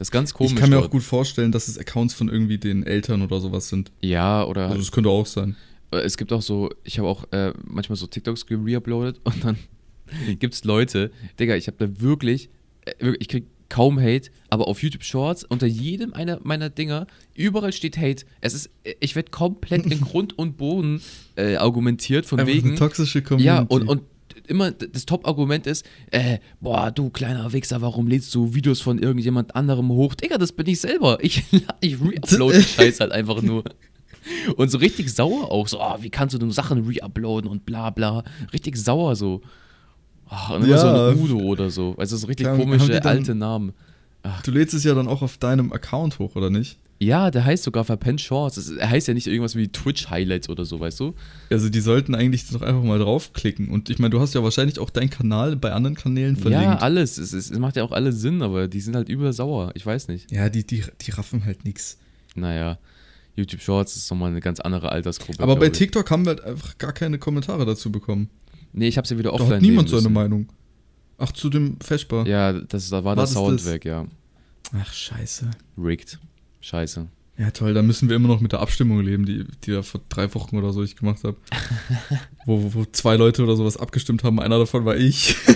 Das 0.00 0.08
ist 0.08 0.12
ganz 0.12 0.32
komisch. 0.32 0.52
ich 0.54 0.58
kann 0.58 0.70
mir 0.70 0.76
dort. 0.76 0.86
auch 0.86 0.90
gut 0.90 1.02
vorstellen, 1.02 1.52
dass 1.52 1.68
es 1.68 1.76
Accounts 1.78 2.14
von 2.14 2.30
irgendwie 2.30 2.56
den 2.56 2.84
Eltern 2.84 3.20
oder 3.20 3.38
sowas 3.38 3.68
sind. 3.68 3.92
Ja, 4.00 4.42
oder 4.44 4.68
Also 4.68 4.78
das 4.78 4.92
könnte 4.92 5.10
auch 5.10 5.26
sein. 5.26 5.56
äh, 5.92 5.98
es 5.98 6.16
gibt 6.16 6.32
auch 6.32 6.40
so, 6.40 6.70
ich 6.84 6.98
habe 6.98 7.06
auch 7.06 7.30
äh, 7.32 7.52
manchmal 7.64 7.96
so 7.96 8.06
TikToks 8.06 8.46
gereuploadet 8.46 9.20
und 9.24 9.44
dann 9.44 9.58
gibt 10.38 10.54
es 10.54 10.64
Leute, 10.64 11.10
Digga, 11.38 11.54
ich 11.54 11.66
habe 11.66 11.76
da 11.78 12.00
wirklich, 12.00 12.48
äh, 12.86 12.92
wirklich, 12.98 13.20
ich 13.20 13.28
krieg 13.28 13.44
kaum 13.68 14.00
Hate, 14.00 14.30
aber 14.48 14.68
auf 14.68 14.82
YouTube 14.82 15.04
Shorts 15.04 15.44
unter 15.44 15.66
jedem 15.66 16.14
einer 16.14 16.40
meiner 16.42 16.70
Dinger 16.70 17.06
überall 17.36 17.72
steht 17.74 17.98
Hate. 17.98 18.24
Es 18.40 18.54
ist, 18.54 18.70
ich 19.00 19.14
werde 19.16 19.30
komplett 19.30 19.84
in 19.86 20.00
Grund 20.00 20.36
und 20.38 20.56
Boden 20.56 21.02
äh, 21.36 21.56
argumentiert 21.56 22.24
von 22.26 22.40
Einfach 22.40 22.52
wegen. 22.54 22.68
eine 22.70 22.78
toxische 22.78 23.20
Community. 23.22 23.46
Ja, 23.46 23.60
und, 23.68 23.86
und 23.86 24.00
immer 24.50 24.70
das 24.72 25.06
Top-Argument 25.06 25.66
ist, 25.66 25.86
äh, 26.10 26.38
boah, 26.60 26.90
du 26.90 27.08
kleiner 27.10 27.52
Wichser, 27.52 27.80
warum 27.80 28.06
lädst 28.08 28.34
du 28.34 28.52
Videos 28.54 28.80
von 28.80 28.98
irgendjemand 28.98 29.54
anderem 29.56 29.88
hoch? 29.90 30.14
Digga, 30.14 30.36
das 30.38 30.52
bin 30.52 30.66
ich 30.66 30.80
selber. 30.80 31.18
Ich, 31.22 31.42
ich 31.80 32.00
reupload 32.00 32.54
den 32.54 32.62
Scheiß 32.62 33.00
halt 33.00 33.12
einfach 33.12 33.40
nur. 33.42 33.64
Und 34.56 34.70
so 34.70 34.78
richtig 34.78 35.12
sauer 35.14 35.50
auch, 35.50 35.66
so, 35.66 35.80
oh, 35.80 35.96
wie 36.00 36.10
kannst 36.10 36.34
du 36.34 36.38
denn 36.38 36.50
Sachen 36.50 36.84
reuploaden 36.86 37.48
und 37.50 37.64
bla 37.64 37.88
bla. 37.90 38.22
Richtig 38.52 38.76
sauer 38.76 39.16
so. 39.16 39.40
Oh, 40.30 40.54
und 40.54 40.64
immer 40.64 40.78
so 40.78 40.86
Ja. 40.86 41.08
ein 41.10 41.18
Udo 41.18 41.38
oder 41.38 41.70
so. 41.70 41.94
Also 41.96 42.16
so 42.16 42.26
richtig 42.26 42.46
komische 42.46 42.90
dann- 43.00 43.06
alte 43.06 43.34
Namen. 43.34 43.72
Du 44.44 44.50
lädst 44.50 44.74
es 44.74 44.84
ja 44.84 44.94
dann 44.94 45.08
auch 45.08 45.22
auf 45.22 45.38
deinem 45.38 45.72
Account 45.72 46.18
hoch, 46.18 46.36
oder 46.36 46.50
nicht? 46.50 46.78
Ja, 47.02 47.30
der 47.30 47.46
heißt 47.46 47.62
sogar 47.64 47.84
Verpennt 47.84 48.20
Shorts. 48.20 48.56
Das- 48.56 48.68
Er 48.70 48.90
heißt 48.90 49.08
ja 49.08 49.14
nicht 49.14 49.26
irgendwas 49.26 49.56
wie 49.56 49.68
Twitch 49.68 50.10
Highlights 50.10 50.50
oder 50.50 50.66
so, 50.66 50.80
weißt 50.80 51.00
du? 51.00 51.14
Also 51.48 51.70
die 51.70 51.80
sollten 51.80 52.14
eigentlich 52.14 52.46
doch 52.50 52.60
einfach 52.60 52.82
mal 52.82 52.98
draufklicken. 52.98 53.68
Und 53.70 53.88
ich 53.88 53.98
meine, 53.98 54.10
du 54.10 54.20
hast 54.20 54.34
ja 54.34 54.42
wahrscheinlich 54.42 54.78
auch 54.78 54.90
deinen 54.90 55.08
Kanal 55.08 55.56
bei 55.56 55.72
anderen 55.72 55.96
Kanälen 55.96 56.36
verlinkt. 56.36 56.64
Ja, 56.66 56.76
alles. 56.76 57.16
Es, 57.16 57.32
es, 57.32 57.50
es 57.50 57.58
macht 57.58 57.76
ja 57.76 57.84
auch 57.84 57.92
alles 57.92 58.20
Sinn, 58.20 58.42
aber 58.42 58.68
die 58.68 58.80
sind 58.82 58.96
halt 58.96 59.08
übel 59.08 59.32
sauer. 59.32 59.70
Ich 59.74 59.86
weiß 59.86 60.08
nicht. 60.08 60.30
Ja, 60.30 60.50
die, 60.50 60.66
die, 60.66 60.84
die 61.00 61.10
raffen 61.12 61.46
halt 61.46 61.64
nix. 61.64 61.96
Naja, 62.34 62.78
YouTube 63.34 63.62
Shorts 63.62 63.96
ist 63.96 64.10
nochmal 64.10 64.30
eine 64.30 64.40
ganz 64.40 64.60
andere 64.60 64.92
Altersgruppe. 64.92 65.42
Aber 65.42 65.56
bei 65.56 65.66
ich. 65.68 65.72
TikTok 65.72 66.10
haben 66.10 66.26
wir 66.26 66.30
halt 66.32 66.44
einfach 66.44 66.76
gar 66.76 66.92
keine 66.92 67.18
Kommentare 67.18 67.64
dazu 67.64 67.90
bekommen. 67.90 68.28
Nee, 68.74 68.88
ich 68.88 68.98
hab's 68.98 69.08
ja 69.08 69.16
wieder 69.16 69.30
Da 69.30 69.36
offline 69.36 69.52
hat 69.54 69.62
niemand 69.62 69.88
nehmen 69.88 69.88
so 69.88 69.96
eine 69.96 70.02
müssen. 70.02 70.12
Meinung. 70.12 70.48
Ach, 71.16 71.32
zu 71.32 71.48
dem 71.48 71.80
Feschbar. 71.80 72.26
Ja, 72.26 72.52
das, 72.52 72.90
da 72.90 72.98
war 72.98 73.04
War 73.04 73.14
der 73.16 73.22
das 73.24 73.32
Sound 73.32 73.64
weg, 73.64 73.86
ja. 73.86 74.06
Ach, 74.78 74.92
scheiße. 74.92 75.50
Rigged. 75.78 76.18
Scheiße. 76.60 77.08
Ja, 77.38 77.50
toll, 77.52 77.72
da 77.72 77.80
müssen 77.80 78.08
wir 78.10 78.16
immer 78.16 78.28
noch 78.28 78.40
mit 78.40 78.52
der 78.52 78.60
Abstimmung 78.60 79.00
leben, 79.00 79.24
die, 79.24 79.46
die 79.64 79.70
da 79.70 79.82
vor 79.82 80.02
drei 80.10 80.32
Wochen 80.34 80.58
oder 80.58 80.74
so 80.74 80.82
ich 80.82 80.96
gemacht 80.96 81.24
habe. 81.24 81.38
wo, 82.44 82.62
wo, 82.62 82.74
wo 82.74 82.84
zwei 82.84 83.16
Leute 83.16 83.42
oder 83.42 83.56
sowas 83.56 83.78
abgestimmt 83.78 84.24
haben. 84.24 84.40
Einer 84.40 84.58
davon 84.58 84.84
war 84.84 84.96
ich. 84.96 85.36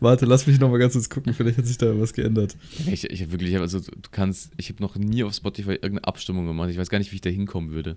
Warte, 0.00 0.26
lass 0.26 0.46
mich 0.46 0.60
noch 0.60 0.70
mal 0.70 0.78
ganz 0.78 0.92
kurz 0.92 1.08
gucken, 1.08 1.32
vielleicht 1.34 1.58
hat 1.58 1.66
sich 1.66 1.78
da 1.78 1.98
was 1.98 2.12
geändert. 2.12 2.56
Ich, 2.86 3.10
ich 3.10 3.22
hab 3.22 3.32
wirklich, 3.32 3.56
also 3.56 3.80
du 3.80 4.10
kannst, 4.10 4.50
ich 4.56 4.68
habe 4.68 4.82
noch 4.82 4.96
nie 4.96 5.24
auf 5.24 5.34
Spotify 5.34 5.72
irgendeine 5.72 6.04
Abstimmung 6.04 6.46
gemacht. 6.46 6.70
Ich 6.70 6.76
weiß 6.76 6.90
gar 6.90 6.98
nicht, 6.98 7.10
wie 7.10 7.16
ich 7.16 7.22
da 7.22 7.30
hinkommen 7.30 7.70
würde. 7.70 7.96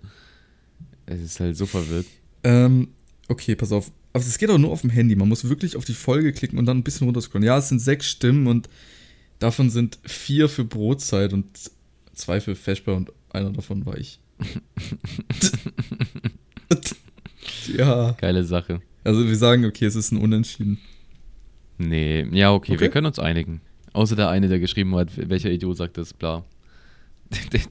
Es 1.06 1.22
ist 1.22 1.40
halt 1.40 1.58
so 1.58 1.66
verwirrt. 1.66 2.06
Ähm, 2.44 2.88
okay, 3.28 3.56
pass 3.56 3.72
auf. 3.72 3.92
Aber 4.14 4.24
es 4.24 4.38
geht 4.38 4.50
auch 4.50 4.58
nur 4.58 4.72
auf 4.72 4.82
dem 4.82 4.90
Handy. 4.90 5.16
Man 5.16 5.28
muss 5.30 5.48
wirklich 5.48 5.76
auf 5.76 5.86
die 5.86 5.94
Folge 5.94 6.34
klicken 6.34 6.58
und 6.58 6.66
dann 6.66 6.78
ein 6.78 6.84
bisschen 6.84 7.06
runterscrollen. 7.06 7.46
Ja, 7.46 7.58
es 7.58 7.70
sind 7.70 7.80
sechs 7.80 8.08
Stimmen 8.08 8.48
und 8.48 8.70
davon 9.42 9.70
sind 9.70 10.00
vier 10.06 10.48
für 10.48 10.64
Brotzeit 10.64 11.34
und 11.34 11.46
zwei 12.14 12.40
für 12.40 12.56
Feschbar 12.56 12.96
und 12.96 13.12
einer 13.30 13.52
davon 13.52 13.86
war 13.86 13.98
ich. 13.98 14.20
ja. 17.78 18.12
Geile 18.14 18.44
Sache. 18.44 18.82
Also 19.04 19.28
wir 19.28 19.36
sagen, 19.36 19.66
okay, 19.66 19.86
es 19.86 19.96
ist 19.96 20.12
ein 20.12 20.18
Unentschieden. 20.18 20.78
Nee, 21.78 22.28
ja, 22.32 22.54
okay, 22.54 22.74
Okay. 22.74 22.82
wir 22.82 22.90
können 22.90 23.08
uns 23.08 23.20
einigen. 23.20 23.62
Außer 23.94 24.16
der 24.16 24.30
eine, 24.30 24.48
der 24.48 24.60
geschrieben 24.60 24.96
hat, 24.96 25.10
welcher 25.18 25.52
Idiot 25.52 25.78
sagt 25.78 25.98
das, 25.98 26.14
bla. 26.14 26.44
Der, 27.54 27.62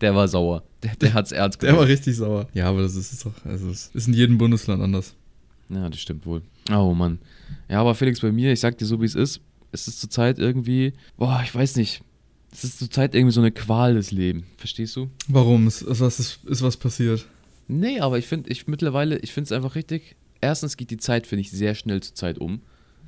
der 0.00 0.14
war 0.14 0.28
sauer. 0.28 0.62
Der, 0.82 0.94
der 0.94 1.14
hat's 1.14 1.32
ernst 1.32 1.60
Der 1.62 1.76
war 1.76 1.86
richtig 1.86 2.16
sauer. 2.16 2.48
Ja, 2.54 2.68
aber 2.68 2.82
das 2.82 2.94
ist 2.94 3.26
doch, 3.26 3.32
also 3.44 3.68
es 3.68 3.90
ist 3.92 4.06
in 4.06 4.14
jedem 4.14 4.38
Bundesland 4.38 4.80
anders. 4.80 5.14
Ja, 5.68 5.90
das 5.90 6.00
stimmt 6.00 6.24
wohl. 6.24 6.42
Oh 6.70 6.94
Mann. 6.94 7.18
Ja, 7.68 7.80
aber 7.80 7.94
Felix, 7.96 8.20
bei 8.20 8.30
mir, 8.32 8.52
ich 8.52 8.60
sag 8.60 8.78
dir 8.78 8.86
so, 8.86 9.00
wie 9.00 9.06
es 9.06 9.16
ist. 9.16 9.40
Es 9.72 9.88
ist 9.88 10.00
zurzeit 10.00 10.38
irgendwie, 10.38 10.92
boah, 11.16 11.40
ich 11.44 11.54
weiß 11.54 11.76
nicht. 11.76 12.02
Es 12.50 12.64
ist 12.64 12.78
zurzeit 12.78 13.14
irgendwie 13.14 13.34
so 13.34 13.40
eine 13.40 13.50
Qual 13.50 13.94
des 13.94 14.10
Lebens. 14.10 14.44
Verstehst 14.56 14.96
du? 14.96 15.10
Warum? 15.28 15.66
Ist, 15.66 15.84
was, 15.86 16.18
ist, 16.18 16.44
ist 16.46 16.62
was 16.62 16.76
passiert? 16.76 17.26
Nee, 17.66 18.00
aber 18.00 18.18
ich 18.18 18.26
finde, 18.26 18.50
ich 18.50 18.66
mittlerweile, 18.66 19.18
ich 19.18 19.32
finde 19.32 19.46
es 19.46 19.52
einfach 19.52 19.74
richtig. 19.74 20.16
Erstens 20.40 20.76
geht 20.76 20.90
die 20.90 20.96
Zeit, 20.96 21.26
finde 21.26 21.42
ich, 21.42 21.50
sehr 21.50 21.74
schnell 21.74 22.00
zur 22.00 22.14
Zeit 22.14 22.38
um. 22.38 22.62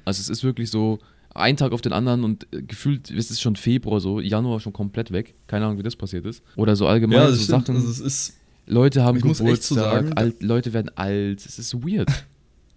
Also 0.05 0.21
es 0.21 0.29
ist 0.29 0.45
wirklich 0.45 0.71
so, 0.71 0.99
ein 1.35 1.57
Tag 1.57 1.73
auf 1.73 1.81
den 1.81 1.93
anderen 1.93 2.25
und 2.25 2.47
äh, 2.53 2.63
gefühlt, 2.63 3.11
es 3.11 3.31
ist 3.31 3.41
schon 3.41 3.57
Februar 3.57 4.01
so, 4.01 4.21
Januar 4.21 4.61
schon 4.61 4.73
komplett 4.73 5.13
weg. 5.13 5.35
Keine 5.47 5.67
Ahnung, 5.67 5.79
wie 5.79 5.83
das 5.83 5.97
passiert 5.97 6.27
ist. 6.27 6.43
Oder 6.57 6.77
so 6.77 6.87
allgemein 6.87 7.33
so 7.33 7.45
Sachen. 7.45 7.77
Also 7.77 7.89
es 7.89 8.01
ist, 8.01 8.35
Leute 8.67 9.03
haben 9.03 9.21
so 9.21 9.29
Geburtstag, 9.29 9.79
sagen, 9.79 10.13
alt, 10.15 10.43
Leute 10.43 10.73
werden 10.73 10.91
alt. 10.97 11.45
Es 11.45 11.59
ist 11.59 11.75
weird. 11.85 12.11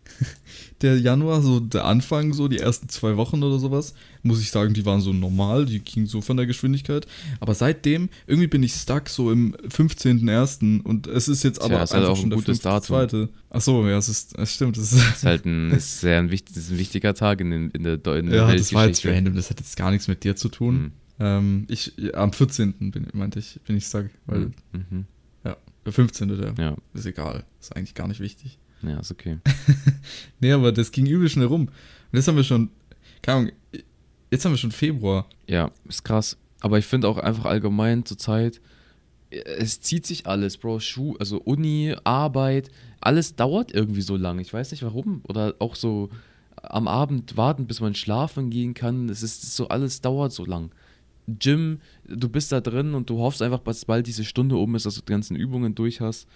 der 0.81 0.99
Januar, 0.99 1.41
so 1.41 1.59
der 1.59 1.85
Anfang, 1.85 2.33
so 2.33 2.47
die 2.47 2.57
ersten 2.59 2.89
zwei 2.89 3.15
Wochen 3.17 3.41
oder 3.43 3.57
sowas, 3.59 3.93
muss 4.21 4.41
ich 4.41 4.51
sagen, 4.51 4.73
die 4.73 4.85
waren 4.85 5.01
so 5.01 5.13
normal, 5.13 5.65
die 5.65 5.79
gingen 5.79 6.07
so 6.07 6.21
von 6.21 6.37
der 6.37 6.45
Geschwindigkeit. 6.45 7.07
Aber 7.39 7.53
seitdem, 7.55 8.09
irgendwie 8.27 8.47
bin 8.47 8.63
ich 8.63 8.73
stuck 8.73 9.09
so 9.09 9.31
im 9.31 9.55
15.01. 9.55 10.81
und 10.81 11.07
es 11.07 11.27
ist 11.27 11.43
jetzt 11.43 11.59
Tja, 11.61 11.65
aber 11.65 11.83
ist 11.83 11.91
halt 11.93 12.01
einfach 12.01 12.13
auch 12.13 12.17
schon 12.17 12.31
ein 12.31 12.35
gutes 12.35 12.59
Datum. 12.59 12.97
5.2. 12.97 13.29
Ach 13.49 13.61
so, 13.61 13.87
ja, 13.87 13.97
es 13.97 14.09
ist, 14.09 14.37
es 14.37 14.53
stimmt, 14.53 14.77
es 14.77 14.91
ist, 14.93 15.07
ist 15.15 15.23
halt 15.25 15.45
ein, 15.45 15.71
ist 15.71 16.01
sehr 16.01 16.19
ein, 16.19 16.31
wichtig, 16.31 16.55
ist 16.57 16.71
ein 16.71 16.77
wichtiger 16.77 17.13
Tag 17.13 17.41
in, 17.41 17.51
den, 17.51 17.69
in 17.71 17.83
der, 17.83 17.97
Deu- 17.97 18.17
in 18.19 18.27
der 18.27 18.35
ja, 18.49 18.55
das 18.55 18.73
war 18.73 18.87
jetzt 18.87 19.05
random, 19.05 19.35
das 19.35 19.49
hat 19.49 19.59
jetzt 19.59 19.75
gar 19.77 19.91
nichts 19.91 20.07
mit 20.07 20.23
dir 20.23 20.35
zu 20.35 20.49
tun. 20.49 20.75
Mhm. 20.75 20.91
Ähm, 21.19 21.65
ich, 21.69 21.93
am 22.15 22.33
14. 22.33 22.91
bin, 22.91 23.07
meinte 23.13 23.39
ich, 23.39 23.59
bin 23.65 23.77
ich 23.77 23.85
stuck, 23.85 24.09
weil, 24.25 24.51
Mhm. 24.73 25.05
ja, 25.45 25.55
der 25.85 25.93
15. 25.93 26.27
der 26.29 26.53
Ja, 26.57 26.75
ist 26.93 27.05
egal, 27.05 27.43
ist 27.61 27.75
eigentlich 27.75 27.93
gar 27.93 28.07
nicht 28.07 28.19
wichtig. 28.19 28.57
Ja, 28.83 28.99
ist 28.99 29.11
okay. 29.11 29.39
Nee, 30.39 30.51
aber 30.51 30.71
das 30.71 30.91
ging 30.91 31.05
übel 31.05 31.29
schnell 31.29 31.47
rum. 31.47 31.67
Und 31.67 31.71
jetzt 32.11 32.27
haben 32.27 32.35
wir 32.35 32.43
schon, 32.43 32.69
keine 33.21 33.37
Ahnung, 33.37 33.51
jetzt 34.29 34.43
haben 34.45 34.51
wir 34.51 34.57
schon 34.57 34.71
Februar. 34.71 35.27
Ja, 35.47 35.71
ist 35.87 36.03
krass. 36.03 36.37
Aber 36.59 36.77
ich 36.77 36.85
finde 36.85 37.07
auch 37.07 37.17
einfach 37.17 37.45
allgemein 37.45 38.05
zur 38.05 38.17
Zeit, 38.17 38.61
es 39.33 39.81
zieht 39.81 40.05
sich 40.05 40.27
alles, 40.27 40.57
Bro. 40.57 40.79
Schuh, 40.79 41.15
also 41.19 41.41
Uni, 41.41 41.95
Arbeit, 42.03 42.69
alles 43.01 43.35
dauert 43.35 43.73
irgendwie 43.73 44.01
so 44.01 44.15
lang. 44.15 44.39
Ich 44.39 44.53
weiß 44.53 44.71
nicht 44.71 44.83
warum. 44.83 45.21
Oder 45.27 45.55
auch 45.59 45.75
so 45.75 46.09
am 46.61 46.87
Abend 46.87 47.35
warten, 47.35 47.65
bis 47.65 47.81
man 47.81 47.95
schlafen 47.95 48.49
gehen 48.49 48.73
kann. 48.73 49.09
Es 49.09 49.23
ist 49.23 49.55
so, 49.55 49.67
alles 49.67 50.01
dauert 50.01 50.31
so 50.31 50.45
lang. 50.45 50.71
Gym, 51.27 51.79
du 52.07 52.29
bist 52.29 52.51
da 52.51 52.61
drin 52.61 52.93
und 52.93 53.09
du 53.09 53.19
hoffst 53.19 53.41
einfach, 53.41 53.59
dass 53.59 53.85
bald 53.85 54.07
diese 54.07 54.25
Stunde 54.25 54.55
um 54.57 54.75
ist, 54.75 54.85
dass 54.85 54.95
du 54.95 55.01
die 55.01 55.11
ganzen 55.11 55.35
Übungen 55.35 55.73
durch 55.73 56.01
hast. 56.01 56.27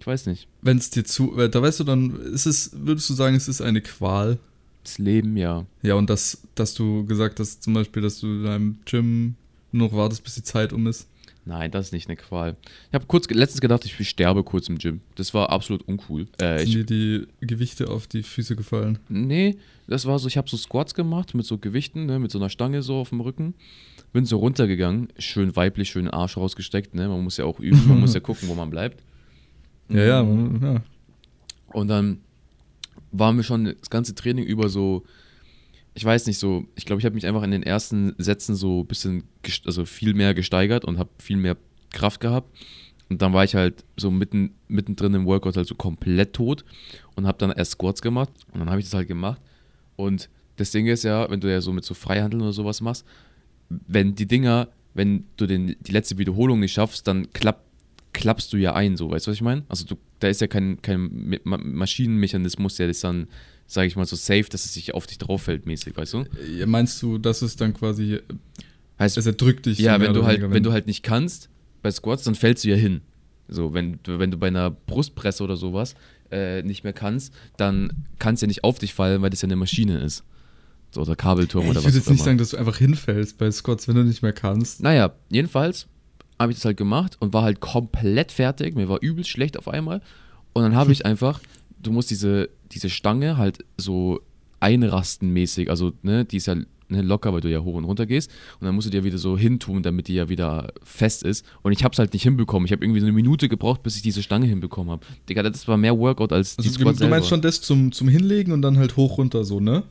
Ich 0.00 0.06
weiß 0.06 0.26
nicht. 0.26 0.48
Wenn 0.62 0.78
es 0.78 0.90
dir 0.90 1.04
zu, 1.04 1.38
äh, 1.38 1.48
da 1.48 1.60
weißt 1.62 1.80
du 1.80 1.84
dann, 1.84 2.16
ist 2.20 2.46
es, 2.46 2.70
würdest 2.74 3.08
du 3.10 3.14
sagen, 3.14 3.34
es 3.34 3.48
ist 3.48 3.60
eine 3.60 3.80
Qual? 3.80 4.38
Das 4.84 4.98
Leben, 4.98 5.36
ja. 5.36 5.66
Ja, 5.82 5.94
und 5.94 6.08
das, 6.08 6.42
dass 6.54 6.74
du 6.74 7.04
gesagt 7.04 7.40
hast, 7.40 7.62
zum 7.62 7.74
Beispiel, 7.74 8.02
dass 8.02 8.20
du 8.20 8.26
in 8.26 8.44
deinem 8.44 8.78
Gym 8.86 9.34
noch 9.72 9.92
wartest, 9.92 10.24
bis 10.24 10.34
die 10.34 10.42
Zeit 10.42 10.72
um 10.72 10.86
ist. 10.86 11.08
Nein, 11.44 11.70
das 11.70 11.86
ist 11.86 11.92
nicht 11.92 12.08
eine 12.08 12.16
Qual. 12.16 12.56
Ich 12.88 12.94
habe 12.94 13.06
kurz 13.06 13.28
letztens 13.30 13.62
gedacht, 13.62 13.84
ich 13.84 14.08
sterbe 14.08 14.44
kurz 14.44 14.68
im 14.68 14.76
Gym. 14.76 15.00
Das 15.14 15.32
war 15.32 15.48
absolut 15.50 15.86
uncool. 15.88 16.26
Äh, 16.38 16.58
Sind 16.58 16.68
ich, 16.68 16.74
dir 16.74 16.84
die 16.84 17.46
Gewichte 17.46 17.88
auf 17.88 18.06
die 18.06 18.22
Füße 18.22 18.54
gefallen? 18.54 18.98
nee, 19.08 19.56
das 19.86 20.04
war 20.04 20.18
so, 20.18 20.28
ich 20.28 20.36
habe 20.36 20.48
so 20.48 20.58
Squats 20.58 20.94
gemacht 20.94 21.34
mit 21.34 21.46
so 21.46 21.56
Gewichten, 21.56 22.04
ne, 22.04 22.18
mit 22.18 22.30
so 22.30 22.38
einer 22.38 22.50
Stange 22.50 22.82
so 22.82 22.96
auf 22.96 23.08
dem 23.08 23.20
Rücken. 23.20 23.54
Bin 24.12 24.26
so 24.26 24.36
runtergegangen, 24.38 25.08
schön 25.18 25.56
weiblich, 25.56 25.88
schön 25.90 26.08
Arsch 26.08 26.36
rausgesteckt, 26.36 26.94
ne? 26.94 27.08
Man 27.08 27.24
muss 27.24 27.38
ja 27.38 27.46
auch 27.46 27.60
üben, 27.60 27.88
man 27.88 28.00
muss 28.00 28.14
ja 28.14 28.20
gucken, 28.20 28.48
wo 28.48 28.54
man 28.54 28.70
bleibt. 28.70 29.02
Ja, 29.88 30.04
ja, 30.04 30.22
man- 30.22 30.60
ja. 30.62 30.82
Und 31.72 31.88
dann 31.88 32.18
waren 33.12 33.36
wir 33.36 33.42
schon 33.44 33.64
das 33.64 33.90
ganze 33.90 34.14
Training 34.14 34.44
über 34.44 34.68
so, 34.68 35.04
ich 35.94 36.04
weiß 36.04 36.26
nicht, 36.26 36.38
so, 36.38 36.64
ich 36.76 36.84
glaube, 36.84 37.00
ich 37.00 37.04
habe 37.06 37.14
mich 37.14 37.26
einfach 37.26 37.42
in 37.42 37.50
den 37.50 37.62
ersten 37.62 38.14
Sätzen 38.18 38.54
so 38.54 38.80
ein 38.80 38.86
bisschen, 38.86 39.24
also 39.64 39.84
viel 39.84 40.14
mehr 40.14 40.34
gesteigert 40.34 40.84
und 40.84 40.98
habe 40.98 41.10
viel 41.18 41.36
mehr 41.36 41.56
Kraft 41.90 42.20
gehabt. 42.20 42.48
Und 43.10 43.22
dann 43.22 43.32
war 43.32 43.44
ich 43.44 43.54
halt 43.54 43.84
so 43.96 44.10
mitten, 44.10 44.50
mittendrin 44.68 45.14
im 45.14 45.24
Workout 45.24 45.56
halt 45.56 45.66
so 45.66 45.74
komplett 45.74 46.34
tot 46.34 46.64
und 47.16 47.26
habe 47.26 47.38
dann 47.38 47.50
erst 47.52 47.72
Squats 47.72 48.02
gemacht 48.02 48.30
und 48.52 48.60
dann 48.60 48.68
habe 48.68 48.80
ich 48.80 48.86
das 48.86 48.94
halt 48.94 49.08
gemacht. 49.08 49.40
Und 49.96 50.28
das 50.56 50.70
Ding 50.70 50.86
ist 50.86 51.04
ja, 51.04 51.30
wenn 51.30 51.40
du 51.40 51.50
ja 51.50 51.60
so 51.62 51.72
mit 51.72 51.84
so 51.84 51.94
Freihandeln 51.94 52.42
oder 52.42 52.52
sowas 52.52 52.80
machst, 52.82 53.06
wenn 53.70 54.14
die 54.14 54.26
Dinger, 54.26 54.68
wenn 54.92 55.24
du 55.38 55.46
den, 55.46 55.74
die 55.80 55.92
letzte 55.92 56.18
Wiederholung 56.18 56.60
nicht 56.60 56.72
schaffst, 56.72 57.06
dann 57.08 57.32
klapp, 57.32 57.64
klappst 58.12 58.52
du 58.52 58.56
ja 58.56 58.74
ein, 58.74 58.96
so, 58.96 59.10
weißt 59.10 59.26
du, 59.26 59.30
was 59.30 59.36
ich 59.36 59.42
meine? 59.42 59.64
Also 59.68 59.84
du, 59.84 59.96
da 60.20 60.28
ist 60.28 60.40
ja 60.40 60.46
kein, 60.46 60.80
kein 60.82 61.38
Ma 61.44 61.58
Maschinenmechanismus, 61.58 62.76
der 62.76 62.88
das 62.88 63.00
dann, 63.00 63.28
sage 63.66 63.86
ich 63.86 63.96
mal, 63.96 64.06
so 64.06 64.16
safe, 64.16 64.44
dass 64.50 64.64
es 64.64 64.74
sich 64.74 64.94
auf 64.94 65.06
dich 65.06 65.18
drauf 65.18 65.42
fällt, 65.42 65.66
mäßig, 65.66 65.96
weißt 65.96 66.14
du? 66.14 66.24
Ja, 66.56 66.66
Meinst 66.66 67.00
du, 67.02 67.18
dass 67.18 67.42
es 67.42 67.56
dann 67.56 67.74
quasi, 67.74 68.20
Heißt, 68.98 69.16
es 69.18 69.26
erdrückt 69.26 69.66
dich? 69.66 69.78
ja, 69.78 70.00
wenn 70.00 70.12
du 70.14 70.24
halt, 70.24 70.40
wenn 70.50 70.62
du 70.62 70.72
halt 70.72 70.86
nicht 70.86 71.02
kannst 71.02 71.48
bei 71.82 71.90
Squats, 71.90 72.24
dann 72.24 72.34
fällst 72.34 72.64
du 72.64 72.68
ja 72.70 72.76
hin. 72.76 73.02
So, 73.46 73.72
wenn 73.72 73.98
du, 74.02 74.18
wenn 74.18 74.30
du 74.30 74.36
bei 74.36 74.48
einer 74.48 74.70
Brustpresse 74.70 75.42
oder 75.44 75.56
sowas 75.56 75.94
äh, 76.30 76.62
nicht 76.62 76.84
mehr 76.84 76.92
kannst, 76.92 77.32
dann 77.56 78.04
kann 78.18 78.34
es 78.34 78.40
ja 78.40 78.46
nicht 78.46 78.64
auf 78.64 78.78
dich 78.78 78.92
fallen, 78.92 79.22
weil 79.22 79.30
das 79.30 79.40
ja 79.42 79.46
eine 79.46 79.56
Maschine 79.56 79.98
ist. 80.00 80.24
So, 80.90 81.02
oder 81.02 81.16
Kabelturm 81.16 81.64
Ey, 81.64 81.70
oder 81.70 81.80
Ich 81.80 81.86
was 81.86 81.92
würde 81.92 81.98
jetzt 81.98 82.08
auch 82.08 82.10
nicht 82.12 82.20
immer. 82.20 82.24
sagen, 82.24 82.38
dass 82.38 82.50
du 82.50 82.56
einfach 82.56 82.76
hinfällst 82.78 83.38
bei 83.38 83.50
Squats, 83.50 83.86
wenn 83.88 83.94
du 83.94 84.04
nicht 84.04 84.22
mehr 84.22 84.32
kannst. 84.32 84.82
Naja, 84.82 85.14
jedenfalls 85.30 85.86
habe 86.38 86.52
ich 86.52 86.58
das 86.58 86.64
halt 86.64 86.76
gemacht 86.76 87.16
und 87.20 87.32
war 87.32 87.42
halt 87.42 87.60
komplett 87.60 88.32
fertig. 88.32 88.74
Mir 88.76 88.88
war 88.88 88.98
übelst 89.00 89.30
schlecht 89.30 89.58
auf 89.58 89.68
einmal. 89.68 90.00
Und 90.52 90.62
dann 90.62 90.74
habe 90.74 90.92
ich 90.92 91.04
einfach, 91.06 91.40
du 91.82 91.92
musst 91.92 92.10
diese, 92.10 92.48
diese 92.72 92.90
Stange 92.90 93.36
halt 93.36 93.64
so 93.76 94.20
einrasten 94.60 95.32
mäßig. 95.32 95.70
Also, 95.70 95.92
ne, 96.02 96.24
die 96.24 96.36
ist 96.36 96.46
ja 96.46 96.56
ne, 96.88 97.02
locker, 97.02 97.32
weil 97.32 97.40
du 97.40 97.50
ja 97.50 97.60
hoch 97.60 97.74
und 97.74 97.84
runter 97.84 98.06
gehst. 98.06 98.30
Und 98.60 98.66
dann 98.66 98.74
musst 98.74 98.86
du 98.86 98.90
dir 98.90 99.04
wieder 99.04 99.18
so 99.18 99.36
hintun, 99.36 99.82
damit 99.82 100.08
die 100.08 100.14
ja 100.14 100.28
wieder 100.28 100.72
fest 100.82 101.22
ist. 101.22 101.44
Und 101.62 101.72
ich 101.72 101.84
habe 101.84 101.92
es 101.92 101.98
halt 101.98 102.12
nicht 102.12 102.22
hinbekommen. 102.22 102.66
Ich 102.66 102.72
habe 102.72 102.84
irgendwie 102.84 103.00
so 103.00 103.06
eine 103.06 103.12
Minute 103.12 103.48
gebraucht, 103.48 103.82
bis 103.82 103.96
ich 103.96 104.02
diese 104.02 104.22
Stange 104.22 104.46
hinbekommen 104.46 104.90
habe. 104.90 105.06
Digga, 105.28 105.42
das 105.42 105.66
war 105.68 105.76
mehr 105.76 105.98
Workout 105.98 106.32
als 106.32 106.56
die 106.56 106.68
Also, 106.68 106.70
du, 106.70 106.80
Squats 106.80 106.98
du 106.98 107.04
meinst 107.08 107.28
selber. 107.28 107.36
schon 107.36 107.42
das 107.42 107.60
zum, 107.60 107.92
zum 107.92 108.08
Hinlegen 108.08 108.52
und 108.52 108.62
dann 108.62 108.78
halt 108.78 108.96
hoch 108.96 109.18
runter 109.18 109.44
so, 109.44 109.60
ne? 109.60 109.84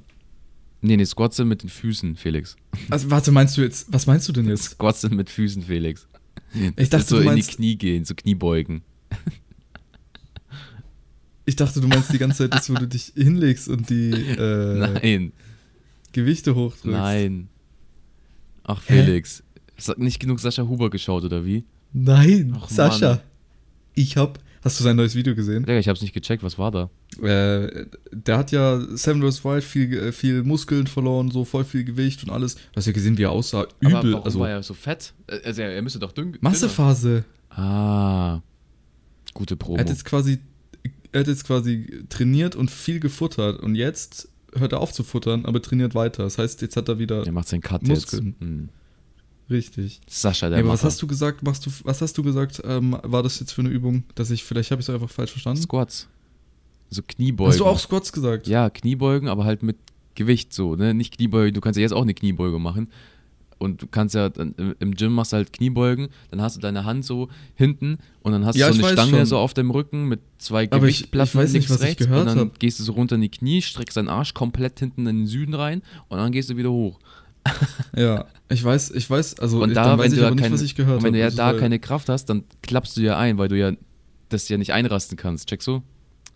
Nee, 0.82 0.96
nee, 0.96 1.06
Squats 1.06 1.38
sind 1.38 1.48
mit 1.48 1.64
den 1.64 1.70
Füßen, 1.70 2.16
Felix. 2.16 2.56
Also, 2.90 3.10
warte, 3.10 3.32
meinst 3.32 3.58
du 3.58 3.62
jetzt, 3.62 3.92
was 3.92 4.06
meinst 4.06 4.28
du 4.28 4.32
denn 4.34 4.48
jetzt? 4.48 4.64
Squats 4.72 5.02
sind 5.02 5.16
mit 5.16 5.30
Füßen, 5.30 5.64
Felix. 5.64 6.08
Ich 6.76 6.90
dachte, 6.90 7.06
so 7.06 7.16
du 7.16 7.22
in 7.22 7.28
die 7.30 7.34
meinst, 7.36 7.52
Knie 7.52 7.76
gehen, 7.76 8.06
so 8.06 8.14
Kniebeugen. 8.16 8.82
ich 11.46 11.56
dachte, 11.56 11.82
du 11.82 11.88
meinst 11.88 12.12
die 12.12 12.18
ganze 12.18 12.40
Zeit, 12.40 12.54
dass 12.54 12.70
wo 12.70 12.74
du 12.76 12.88
dich 12.88 13.14
hinlegst 13.16 13.68
und 13.68 13.90
die 13.90 14.12
äh, 14.38 14.78
Nein. 14.78 15.32
Gewichte 16.12 16.56
hochdrückst. 16.56 16.86
Nein. 16.86 17.48
Ach, 18.64 18.82
Hä? 18.88 19.04
Felix. 19.04 19.44
Hast 19.78 19.90
du 19.90 20.04
nicht 20.04 20.20
genug 20.20 20.40
Sascha 20.40 20.64
Huber 20.64 20.90
geschaut, 20.90 21.24
oder 21.24 21.46
wie? 21.46 21.64
Nein, 21.94 22.56
Ach, 22.60 22.70
Sascha. 22.70 23.22
Ich 23.94 24.18
hab. 24.18 24.40
Hast 24.68 24.80
du 24.82 24.84
sein 24.84 24.98
neues 24.98 25.16
Video 25.16 25.34
gesehen? 25.34 25.64
Digga, 25.66 25.80
ich 25.80 25.88
hab's 25.88 26.02
nicht 26.02 26.14
gecheckt, 26.14 26.44
was 26.44 26.58
war 26.60 26.72
da? 26.72 26.90
Äh, 27.22 27.86
der 28.12 28.38
hat 28.38 28.52
ja 28.52 28.82
Seven 28.98 29.22
vs. 29.22 29.46
Wild 29.46 29.64
viel, 29.64 29.94
äh, 29.98 30.12
viel 30.12 30.44
Muskeln 30.44 30.88
verloren, 30.88 31.32
so 31.32 31.46
voll 31.46 31.64
viel 31.64 31.86
Gewicht 31.86 32.22
und 32.26 32.32
alles. 32.32 32.56
Du 32.56 32.62
hast 32.76 32.86
ja 32.86 32.92
gesehen, 32.92 33.18
wie 33.18 33.24
er 33.24 33.32
aussah. 33.32 33.66
Übel. 33.80 33.96
Aber 33.96 34.12
warum 34.12 34.24
also 34.26 34.40
war 34.42 34.50
er 34.50 34.62
so 34.64 34.74
fett? 34.74 35.14
Äh, 35.28 35.40
Also 35.46 35.62
er, 35.62 35.72
er 35.72 35.82
müsste 35.82 36.00
doch 36.00 36.12
dünn. 36.12 36.38
Massephase. 36.42 37.24
Ah. 37.50 38.42
Gute 39.34 39.54
Er 39.54 39.58
Promo. 39.58 39.78
hat 39.78 39.88
jetzt 39.88 40.04
quasi, 40.04 40.40
er 41.14 41.22
hat 41.22 41.28
jetzt 41.28 41.46
quasi 41.46 42.04
trainiert 42.10 42.58
und 42.58 42.70
viel 42.70 43.00
gefuttert 43.00 43.62
und 43.62 43.76
jetzt 43.76 44.28
hört 44.54 44.74
er 44.74 44.82
auf 44.82 44.92
zu 44.92 45.04
futtern, 45.06 45.46
aber 45.46 45.62
trainiert 45.62 45.96
weiter. 45.96 46.24
Das 46.24 46.38
heißt, 46.38 46.62
jetzt 46.62 46.76
hat 46.76 46.90
er 46.90 47.00
wieder 47.00 47.26
Er 47.26 47.32
macht 47.32 47.48
seinen 47.48 47.62
Cut 47.62 47.84
Muskeln. 47.88 48.26
jetzt. 48.28 48.42
Hm. 48.42 48.70
Richtig. 49.50 50.02
Sascha, 50.08 50.50
der 50.50 50.60
aber 50.60 50.70
was 50.70 50.84
hast 50.84 51.02
du 51.02 51.08
gesagt? 51.08 51.44
Machst 51.44 51.66
du, 51.66 51.72
was 51.84 52.02
hast 52.02 52.18
du 52.18 52.24
gesagt? 52.24 52.62
Ähm, 52.66 52.98
war 53.04 53.24
das 53.24 53.40
jetzt 53.40 53.52
für 53.54 53.62
eine 53.62 53.70
Übung, 53.70 54.04
dass 54.16 54.32
ich 54.32 54.44
vielleicht 54.44 54.72
habe 54.72 54.82
ich 54.82 54.88
es 54.90 54.94
einfach 54.94 55.10
falsch 55.10 55.32
verstanden? 55.32 55.62
Squats. 55.62 56.08
So 56.90 57.02
Kniebeugen. 57.06 57.52
Hast 57.52 57.60
du 57.60 57.66
auch 57.66 57.80
Squats 57.80 58.12
gesagt? 58.14 58.48
Ja, 58.48 58.70
Kniebeugen, 58.70 59.28
aber 59.28 59.44
halt 59.46 59.62
mit 59.64 59.78
Gewicht 60.16 60.54
so, 60.54 60.76
ne? 60.76 60.94
Nicht 60.94 61.16
Kniebeugen, 61.18 61.54
du 61.54 61.62
kannst 61.62 61.78
ja 61.78 61.82
jetzt 61.82 61.92
auch 61.94 62.02
eine 62.04 62.14
Kniebeuge 62.14 62.60
machen. 62.60 62.90
Und 63.60 63.82
du 63.82 63.88
kannst 63.88 64.14
ja, 64.14 64.30
dann 64.30 64.54
im- 64.80 64.94
Gym 64.94 65.14
machst 65.14 65.34
du 65.34 65.38
halt 65.38 65.52
Kniebeugen, 65.52 66.10
dann 66.30 66.42
hast 66.42 66.56
du 66.58 66.62
deine 66.62 66.86
Hand 66.86 67.04
so 67.04 67.28
hinten 67.56 67.98
und 68.22 68.32
dann 68.32 68.46
hast 68.46 68.56
Ja, 68.56 68.68
du 68.68 68.76
ich 68.76 68.80
so 68.82 68.86
eine 68.86 68.94
Stange 68.94 69.18
schon. 69.18 69.26
so 69.26 69.38
auf 69.40 69.56
dem 69.56 69.72
Rücken 69.72 70.06
mit 70.08 70.20
zwei 70.38 70.66
Aber 70.66 70.76
ich- 70.88 70.98
Gewichtplatten 71.00 71.30
ich 71.30 71.36
weiß 71.36 71.54
nicht, 71.54 71.68
links, 71.68 71.70
was 71.72 71.82
ich 71.82 71.88
rechts 71.88 72.04
gehört 72.06 72.22
und 72.22 72.28
dann 72.28 72.40
hab. 72.50 72.60
gehst 72.60 72.80
du 72.80 72.84
so 72.84 72.92
runter 72.92 73.16
in 73.16 73.22
die 73.22 73.30
Knie, 73.30 73.64
streckst 73.64 73.98
deinen 73.98 74.10
Arsch 74.10 74.36
komplett 74.36 74.78
hinten 74.80 75.08
in 75.08 75.18
den 75.22 75.28
Süden 75.28 75.56
rein 75.56 75.82
und 76.08 76.20
dann 76.20 76.32
gehst 76.32 76.52
du 76.52 76.56
wieder 76.58 76.70
hoch. 76.72 77.00
Ja, 77.96 78.26
ich 78.50 78.64
weiß, 78.64 78.92
ich 78.92 79.10
weiß, 79.10 79.40
also 79.40 79.62
Und 79.62 79.70
ich, 79.70 79.76
da, 79.76 79.84
dann 79.84 79.92
wenn 79.94 80.06
weiß 80.06 80.12
du 80.12 80.16
ich 80.18 80.22
ja 80.22 80.30
nicht, 80.32 80.42
keine, 80.42 80.54
was 80.54 80.62
ich 80.62 80.76
gehört 80.76 80.98
und 81.00 81.04
wenn 81.04 81.14
du 81.14 81.20
ja 81.20 81.32
da 81.32 81.48
Also, 81.48 81.60
keine 81.60 81.80
Kraft 81.80 82.10
hast, 82.10 82.26
dann 82.26 82.44
klappst 82.62 82.96
du 82.98 83.02
ja 83.02 83.18
ein, 83.18 83.38
weil 83.38 83.48
du 83.48 83.58
ja 83.58 83.72
das 84.30 84.48
ja 84.50 84.58
nicht 84.58 84.74
einrasten 84.74 85.18
kannst, 85.18 85.50
checkst 85.50 85.68
du? 85.68 85.82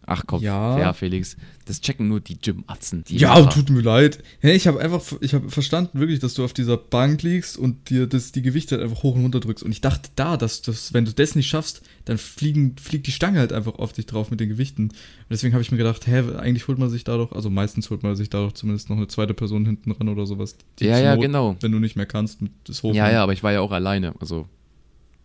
Ach 0.05 0.23
komm, 0.25 0.41
Ja. 0.41 0.79
ja, 0.79 0.93
Felix, 0.93 1.37
das 1.65 1.79
checken 1.79 2.07
nur 2.07 2.19
die 2.19 2.37
Gym-Atzen. 2.39 3.03
die 3.07 3.17
Ja, 3.17 3.35
Macher. 3.35 3.49
tut 3.51 3.69
mir 3.69 3.81
leid. 3.81 4.21
Hey, 4.39 4.55
ich 4.55 4.65
habe 4.67 4.79
einfach, 4.81 5.01
ich 5.21 5.33
habe 5.35 5.49
verstanden 5.49 5.99
wirklich, 5.99 6.19
dass 6.19 6.33
du 6.33 6.43
auf 6.43 6.53
dieser 6.53 6.75
Bank 6.75 7.21
liegst 7.21 7.55
und 7.57 7.89
dir 7.91 8.07
das, 8.07 8.31
die 8.31 8.41
Gewichte 8.41 8.75
halt 8.75 8.83
einfach 8.83 9.03
hoch 9.03 9.15
und 9.15 9.21
runter 9.21 9.39
drückst. 9.39 9.63
Und 9.63 9.71
ich 9.71 9.79
dachte 9.79 10.09
da, 10.15 10.37
dass 10.37 10.63
das, 10.63 10.93
wenn 10.93 11.05
du 11.05 11.13
das 11.13 11.35
nicht 11.35 11.47
schaffst, 11.47 11.83
dann 12.05 12.17
fliegen, 12.17 12.75
fliegt 12.77 13.05
die 13.05 13.11
Stange 13.11 13.39
halt 13.39 13.53
einfach 13.53 13.75
auf 13.75 13.93
dich 13.93 14.07
drauf 14.07 14.31
mit 14.31 14.39
den 14.39 14.49
Gewichten. 14.49 14.85
Und 14.89 14.93
deswegen 15.29 15.53
habe 15.53 15.61
ich 15.61 15.71
mir 15.71 15.77
gedacht, 15.77 16.07
hä, 16.07 16.23
eigentlich 16.37 16.67
holt 16.67 16.79
man 16.79 16.89
sich 16.89 17.03
da 17.03 17.15
doch, 17.15 17.31
also 17.31 17.51
meistens 17.51 17.89
holt 17.91 18.01
man 18.01 18.15
sich 18.15 18.29
da 18.31 18.39
doch 18.39 18.53
zumindest 18.53 18.89
noch 18.89 18.97
eine 18.97 19.07
zweite 19.07 19.35
Person 19.35 19.65
hinten 19.67 19.91
ran 19.91 20.09
oder 20.09 20.25
sowas. 20.25 20.55
die 20.79 20.85
Ja, 20.85 20.97
ja, 20.97 21.15
Not, 21.15 21.23
genau. 21.23 21.55
Wenn 21.61 21.71
du 21.71 21.79
nicht 21.79 21.95
mehr 21.95 22.07
kannst, 22.07 22.39
das 22.65 22.81
hoch. 22.81 22.95
Ja, 22.95 23.11
ja, 23.11 23.21
aber 23.23 23.33
ich 23.33 23.43
war 23.43 23.51
ja 23.51 23.61
auch 23.61 23.71
alleine. 23.71 24.13
Also 24.19 24.47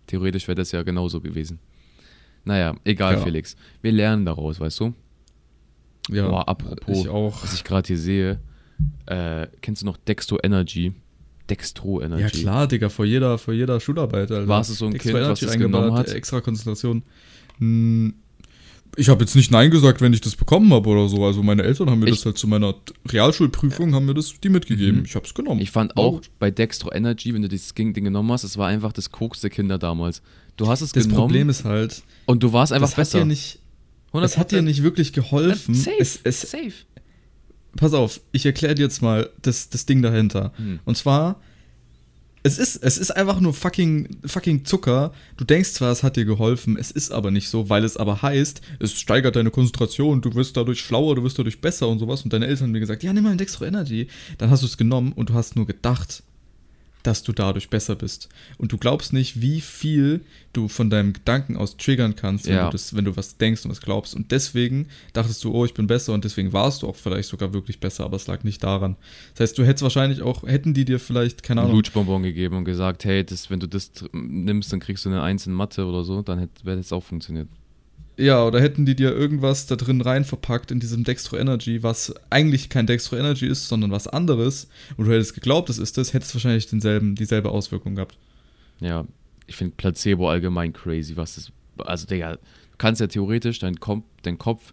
theoretisch 0.06 0.46
wäre 0.48 0.56
das 0.56 0.70
ja 0.72 0.82
genauso 0.82 1.20
gewesen. 1.22 1.58
Naja, 2.46 2.74
egal, 2.84 3.14
Ja. 3.16 3.20
Felix. 3.20 3.56
Wir 3.82 3.92
lernen 3.92 4.24
daraus, 4.24 4.58
weißt 4.60 4.80
du? 4.80 4.94
ja. 6.08 6.28
Boah, 6.28 6.48
apropos, 6.48 6.98
Ich 7.00 7.08
auch. 7.08 7.42
was 7.42 7.52
ich 7.54 7.64
gerade 7.64 7.86
hier 7.86 7.98
sehe. 7.98 8.40
Äh, 9.06 9.48
kennst 9.60 9.82
du 9.82 9.86
noch 9.86 9.96
Dextro 9.98 10.38
Energy? 10.42 10.92
Dextro 11.50 12.00
Energy. 12.02 12.22
Ja 12.22 12.28
klar, 12.28 12.66
Digga, 12.68 12.88
vor 12.88 13.04
jeder, 13.04 13.36
vor 13.38 13.52
jeder 13.54 13.80
Schularbeit, 13.80 14.30
Alter. 14.30 14.48
Warst 14.48 14.70
du 14.70 14.74
so 14.74 14.86
ein 14.86 14.94
Extra 14.94 15.10
Kind, 15.10 15.20
was 15.20 15.26
Energy 15.26 15.44
das 15.46 15.54
eingebaut, 15.54 15.80
genommen 15.82 15.98
hat? 15.98 16.08
Extra 16.12 16.40
Konzentration. 16.40 17.02
Hm, 17.58 18.14
Ich 18.98 19.08
habe 19.10 19.22
jetzt 19.24 19.34
nicht 19.36 19.50
Nein 19.50 19.70
gesagt, 19.70 20.00
wenn 20.00 20.12
ich 20.14 20.20
das 20.22 20.36
bekommen 20.36 20.72
habe 20.72 20.88
oder 20.88 21.06
so. 21.08 21.24
Also 21.26 21.42
meine 21.42 21.64
Eltern 21.64 21.90
haben 21.90 21.98
mir 21.98 22.06
Ich- 22.06 22.14
das 22.16 22.24
halt 22.26 22.38
zu 22.38 22.46
meiner 22.48 22.74
Realschulprüfung, 23.10 23.94
haben 23.94 24.06
mir 24.06 24.14
das 24.14 24.38
die 24.40 24.48
mitgegeben. 24.48 25.00
Mhm. 25.00 25.04
Ich 25.04 25.14
habe 25.16 25.26
es 25.26 25.34
genommen. 25.34 25.60
Ich 25.60 25.70
fand 25.70 25.94
War 25.96 26.04
auch 26.04 26.20
bei 26.38 26.50
Dextro 26.50 26.90
Energy, 26.92 27.34
wenn 27.34 27.42
du 27.42 27.48
dieses 27.48 27.74
Ding 27.74 27.92
Ding 27.92 28.04
genommen 28.04 28.30
hast, 28.32 28.44
es 28.44 28.56
war 28.56 28.68
einfach 28.68 28.92
das 28.92 29.10
Koks 29.10 29.40
der 29.42 29.50
Kinder 29.50 29.78
damals. 29.78 30.22
Du 30.56 30.68
hast 30.68 30.80
es 30.80 30.92
Das 30.92 31.04
genommen 31.04 31.20
Problem 31.20 31.48
ist 31.48 31.64
halt, 31.64 32.02
und 32.26 32.42
du 32.42 32.52
warst 32.52 32.72
einfach 32.72 32.88
das 32.88 32.96
hat 32.96 33.02
besser. 33.06 33.18
dir 33.20 33.24
nicht, 33.26 33.58
es 34.12 34.38
hat 34.38 34.52
dir 34.52 34.62
nicht 34.62 34.82
wirklich 34.82 35.12
geholfen. 35.12 35.74
Safe, 35.74 35.96
Es, 35.98 36.18
es, 36.24 36.40
safe. 36.42 36.72
pass 37.76 37.92
auf, 37.92 38.20
ich 38.32 38.46
erkläre 38.46 38.74
dir 38.74 38.82
jetzt 38.84 39.02
mal 39.02 39.30
das, 39.42 39.68
das 39.68 39.84
Ding 39.86 40.00
dahinter. 40.02 40.52
Hm. 40.56 40.80
Und 40.86 40.96
zwar, 40.96 41.40
es 42.42 42.58
ist, 42.58 42.76
es 42.76 42.96
ist 42.96 43.10
einfach 43.10 43.40
nur 43.40 43.52
fucking, 43.52 44.18
fucking 44.24 44.64
Zucker. 44.64 45.12
Du 45.36 45.44
denkst 45.44 45.72
zwar, 45.72 45.90
es 45.90 46.02
hat 46.02 46.16
dir 46.16 46.24
geholfen, 46.24 46.76
es 46.78 46.90
ist 46.92 47.10
aber 47.10 47.30
nicht 47.32 47.48
so, 47.48 47.68
weil 47.68 47.84
es 47.84 47.96
aber 47.96 48.22
heißt, 48.22 48.60
es 48.78 48.98
steigert 48.98 49.34
deine 49.36 49.50
Konzentration, 49.50 50.20
du 50.22 50.34
wirst 50.36 50.56
dadurch 50.56 50.80
schlauer, 50.80 51.16
du 51.16 51.22
wirst 51.24 51.38
dadurch 51.38 51.60
besser 51.60 51.88
und 51.88 51.98
sowas. 51.98 52.22
Und 52.22 52.32
deine 52.32 52.46
Eltern 52.46 52.66
haben 52.68 52.72
mir 52.72 52.80
gesagt, 52.80 53.02
ja, 53.02 53.12
nimm 53.12 53.24
mal 53.24 53.32
ein 53.32 53.38
Dextro 53.38 53.64
Energy. 53.64 54.06
Dann 54.38 54.48
hast 54.50 54.62
du 54.62 54.66
es 54.66 54.76
genommen 54.78 55.12
und 55.12 55.30
du 55.30 55.34
hast 55.34 55.56
nur 55.56 55.66
gedacht, 55.66 56.22
dass 57.06 57.22
du 57.22 57.32
dadurch 57.32 57.70
besser 57.70 57.94
bist. 57.94 58.28
Und 58.58 58.72
du 58.72 58.78
glaubst 58.78 59.12
nicht, 59.12 59.40
wie 59.40 59.60
viel 59.60 60.20
du 60.52 60.68
von 60.68 60.90
deinem 60.90 61.12
Gedanken 61.12 61.56
aus 61.56 61.76
triggern 61.76 62.16
kannst, 62.16 62.46
wenn, 62.46 62.54
Ja. 62.54 62.66
du, 62.66 62.72
das, 62.72 62.96
wenn 62.96 63.04
du 63.04 63.16
was 63.16 63.36
denkst 63.36 63.64
und 63.64 63.70
was 63.70 63.80
glaubst. 63.80 64.14
Und 64.14 64.32
deswegen 64.32 64.88
dachtest 65.12 65.44
du, 65.44 65.52
oh, 65.52 65.64
ich 65.64 65.74
bin 65.74 65.86
besser 65.86 66.12
und 66.14 66.24
deswegen 66.24 66.52
warst 66.52 66.82
du 66.82 66.88
auch 66.88 66.96
vielleicht 66.96 67.28
sogar 67.28 67.52
wirklich 67.52 67.78
besser, 67.78 68.04
aber 68.04 68.16
es 68.16 68.26
lag 68.26 68.42
nicht 68.42 68.64
daran. 68.64 68.96
Das 69.34 69.40
heißt, 69.50 69.58
du 69.58 69.64
hättest 69.64 69.82
wahrscheinlich 69.82 70.22
auch, 70.22 70.42
hätten 70.44 70.74
die 70.74 70.84
dir 70.84 70.98
vielleicht, 70.98 71.42
keine 71.42 71.60
Ahnung, 71.62 71.74
Lutschbonbon 71.76 72.22
gegeben 72.22 72.56
und 72.56 72.64
gesagt, 72.64 73.04
hey, 73.04 73.24
das, 73.24 73.50
wenn 73.50 73.60
du 73.60 73.68
das 73.68 73.92
nimmst, 74.12 74.72
dann 74.72 74.80
kriegst 74.80 75.04
du 75.04 75.10
eine 75.10 75.22
Eins 75.22 75.46
in 75.46 75.52
Mathe 75.52 75.84
oder 75.86 76.04
so, 76.04 76.22
dann 76.22 76.38
hätte 76.38 76.64
wäre 76.64 76.76
das 76.78 76.92
auch 76.92 77.02
funktioniert. 77.04 77.48
Ja, 78.18 78.44
oder 78.44 78.60
hätten 78.60 78.86
die 78.86 78.96
dir 78.96 79.12
irgendwas 79.12 79.66
da 79.66 79.76
drin 79.76 80.00
rein 80.00 80.24
verpackt 80.24 80.70
in 80.70 80.80
diesem 80.80 81.04
Dextro 81.04 81.36
Energy, 81.36 81.82
was 81.82 82.14
eigentlich 82.30 82.70
kein 82.70 82.86
Dextro 82.86 83.16
Energy 83.16 83.46
ist, 83.46 83.68
sondern 83.68 83.90
was 83.90 84.08
anderes, 84.08 84.68
und 84.96 85.06
du 85.06 85.12
hättest 85.12 85.34
geglaubt, 85.34 85.68
es 85.68 85.78
ist 85.78 85.98
das, 85.98 86.14
hättest 86.14 86.34
wahrscheinlich 86.34 86.66
denselben, 86.66 87.14
dieselbe 87.14 87.50
Auswirkung 87.50 87.94
gehabt. 87.94 88.16
Ja, 88.80 89.06
ich 89.46 89.56
finde 89.56 89.74
Placebo 89.76 90.30
allgemein 90.30 90.72
crazy, 90.72 91.16
was 91.16 91.34
das. 91.34 91.52
Also, 91.78 92.06
Digga, 92.06 92.32
du 92.36 92.38
kannst 92.78 93.00
ja 93.02 93.06
theoretisch 93.06 93.58
deinen 93.58 93.80
Kopf, 93.80 94.04
deinen 94.22 94.38
Kopf 94.38 94.72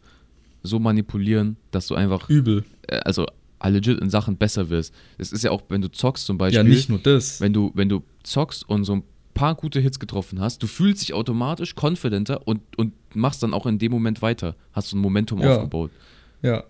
so 0.62 0.80
manipulieren, 0.80 1.58
dass 1.72 1.88
du 1.88 1.96
einfach, 1.96 2.30
Übel. 2.30 2.64
äh, 2.88 2.98
also 3.00 3.26
legit 3.66 4.00
in 4.00 4.10
Sachen 4.10 4.38
besser 4.38 4.70
wirst. 4.70 4.94
Es 5.18 5.32
ist 5.32 5.44
ja 5.44 5.52
auch, 5.52 5.64
wenn 5.70 5.82
du 5.82 5.90
zockst 5.90 6.26
zum 6.26 6.38
Beispiel. 6.38 6.58
Ja, 6.58 6.64
nicht 6.64 6.90
nur 6.90 7.00
das. 7.00 7.40
wenn 7.40 7.54
du, 7.54 7.72
wenn 7.76 7.90
du 7.90 8.04
zockst 8.24 8.68
und 8.68 8.84
so 8.84 8.96
ein 8.96 9.04
paar 9.34 9.56
gute 9.56 9.80
Hits 9.80 10.00
getroffen 10.00 10.40
hast, 10.40 10.62
du 10.64 10.68
fühlst 10.68 11.02
dich 11.02 11.14
automatisch 11.14 11.76
confidenter 11.76 12.48
und, 12.48 12.62
und 12.78 12.94
machst 13.16 13.42
dann 13.44 13.54
auch 13.54 13.66
in 13.66 13.80
dem 13.80 13.92
Moment 13.92 14.22
weiter. 14.22 14.56
Hast 14.72 14.92
du 14.92 14.98
ein 14.98 15.00
Momentum 15.00 15.40
Ja. 15.42 15.56
aufgebaut. 15.56 15.92
Ja. 16.42 16.64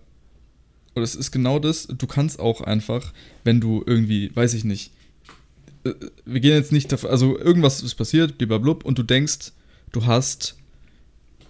Und 0.94 1.02
es 1.02 1.14
ist 1.16 1.30
genau 1.32 1.58
das, 1.58 1.86
du 1.88 2.06
kannst 2.06 2.38
auch 2.38 2.60
einfach, 2.60 3.12
wenn 3.42 3.60
du 3.60 3.82
irgendwie, 3.86 4.34
weiß 4.34 4.54
ich 4.54 4.64
nicht, 4.64 4.92
äh, 5.84 5.92
wir 6.24 6.40
gehen 6.40 6.54
jetzt 6.54 6.72
nicht 6.72 6.90
davon, 6.92 7.10
also 7.10 7.36
irgendwas 7.38 7.82
ist 7.82 7.96
passiert, 7.96 8.38
blablabla, 8.38 8.86
und 8.86 8.98
du 8.98 9.02
denkst, 9.02 9.52
du 9.92 10.06
hast 10.06 10.56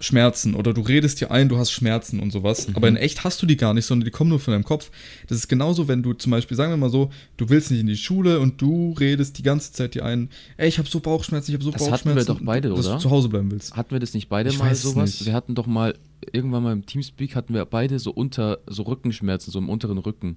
Schmerzen 0.05 0.55
oder 0.55 0.73
du 0.73 0.81
redest 0.83 1.21
dir 1.21 1.31
ein, 1.31 1.49
du 1.49 1.57
hast 1.59 1.71
Schmerzen 1.73 2.21
und 2.21 2.31
sowas, 2.31 2.69
aber 2.75 2.89
in 2.89 2.97
echt 2.97 3.25
hast 3.25 3.41
du 3.43 3.47
die 3.47 3.57
gar 3.57 3.75
nicht, 3.75 3.87
sondern 3.87 4.05
die 4.05 4.11
kommen 4.11 4.31
nur 4.31 4.39
von 4.41 4.53
deinem 4.53 4.65
Kopf. 4.65 4.91
Das 5.29 5.39
ist 5.39 5.49
genauso, 5.49 5.89
wenn 5.89 6.03
du 6.03 6.13
zum 6.13 6.31
Beispiel, 6.31 6.57
sagen 6.57 6.73
wir 6.73 6.77
mal 6.77 6.91
so, 6.91 7.11
du 7.37 7.49
willst 7.49 7.71
nicht 7.71 7.81
in 7.81 7.87
die 7.87 7.97
Schule 7.97 8.41
und 8.41 8.61
du 8.61 8.93
redest 8.99 9.39
die 9.39 9.43
ganze 9.43 9.73
Zeit 9.73 9.95
dir 9.95 10.05
ein, 10.05 10.29
ey, 10.57 10.69
ich 10.69 10.79
habe 10.79 10.89
so 10.89 11.01
Bauchschmerzen, 11.01 11.51
ich 11.51 11.55
habe 11.55 11.65
so 11.65 11.71
Das 11.71 11.83
hatten 11.83 11.91
Bauchschmerzen. 11.91 12.29
wir 12.29 12.35
doch 12.35 12.41
beide, 12.45 12.69
dass 12.69 12.87
oder? 12.87 12.95
du 12.97 13.01
zu 13.01 13.11
Hause 13.11 13.29
bleiben 13.29 13.51
willst. 13.51 13.75
Hatten 13.77 13.91
wir 13.93 14.01
das 14.01 14.15
nicht 14.15 14.29
beide 14.29 14.51
Ich 14.51 14.59
mal 14.59 14.75
sowas? 14.75 15.11
nicht. 15.11 15.27
Wir 15.27 15.33
hatten 15.33 15.55
doch 15.55 15.67
mal, 15.67 15.95
irgendwann 16.33 16.63
mal 16.63 16.73
im 16.73 16.87
Teamspeak 16.87 17.35
hatten 17.35 17.55
wir 17.55 17.65
beide 17.65 17.99
so 17.99 18.11
unter, 18.11 18.59
so 18.67 18.83
Rückenschmerzen, 18.85 19.51
so 19.53 19.59
im 19.59 19.69
unteren 19.69 19.99
Rücken. 19.99 20.37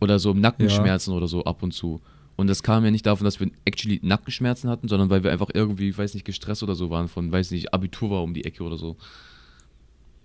Oder 0.00 0.18
so 0.18 0.30
im 0.30 0.40
Nackenschmerzen 0.40 1.12
oder 1.12 1.26
so 1.26 1.44
ab 1.44 1.62
und 1.62 1.72
zu. 1.72 2.00
Und 2.38 2.46
das 2.46 2.62
kam 2.62 2.84
ja 2.84 2.92
nicht 2.92 3.04
davon, 3.04 3.24
dass 3.24 3.40
wir 3.40 3.50
actually 3.64 3.98
Nackenschmerzen 4.00 4.70
hatten, 4.70 4.86
sondern 4.86 5.10
weil 5.10 5.24
wir 5.24 5.32
einfach 5.32 5.50
irgendwie, 5.52 5.98
weiß 5.98 6.14
nicht, 6.14 6.24
gestresst 6.24 6.62
oder 6.62 6.76
so 6.76 6.88
waren 6.88 7.08
von, 7.08 7.32
weiß 7.32 7.50
nicht, 7.50 7.74
Abitur 7.74 8.10
war 8.10 8.22
um 8.22 8.32
die 8.32 8.44
Ecke 8.44 8.62
oder 8.62 8.78
so. 8.78 8.96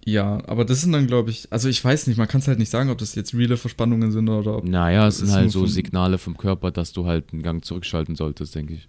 Ja, 0.06 0.44
aber 0.46 0.64
das 0.64 0.82
sind 0.82 0.92
dann, 0.92 1.08
glaube 1.08 1.32
ich, 1.32 1.48
also 1.50 1.70
ich 1.70 1.84
weiß 1.84 2.06
nicht, 2.06 2.18
man 2.18 2.28
kann 2.28 2.40
es 2.40 2.48
halt 2.48 2.60
nicht 2.60 2.70
sagen, 2.70 2.92
ob 2.92 3.00
das 3.00 3.16
jetzt 3.16 3.34
reale 3.34 3.58
Verspannungen 3.58 4.12
sind 4.12 4.30
oder 4.30 4.58
ob. 4.58 4.64
Naja, 4.64 5.08
es 5.08 5.18
sind 5.18 5.32
halt 5.32 5.50
so 5.50 5.66
Signale 5.66 6.20
vom 6.20 6.38
Körper, 6.38 6.70
dass 6.70 6.94
du 6.94 7.08
halt 7.08 7.34
einen 7.34 7.42
Gang 7.42 7.66
zurückschalten 7.66 8.16
solltest, 8.16 8.54
denke 8.54 8.76
ich. 8.76 8.88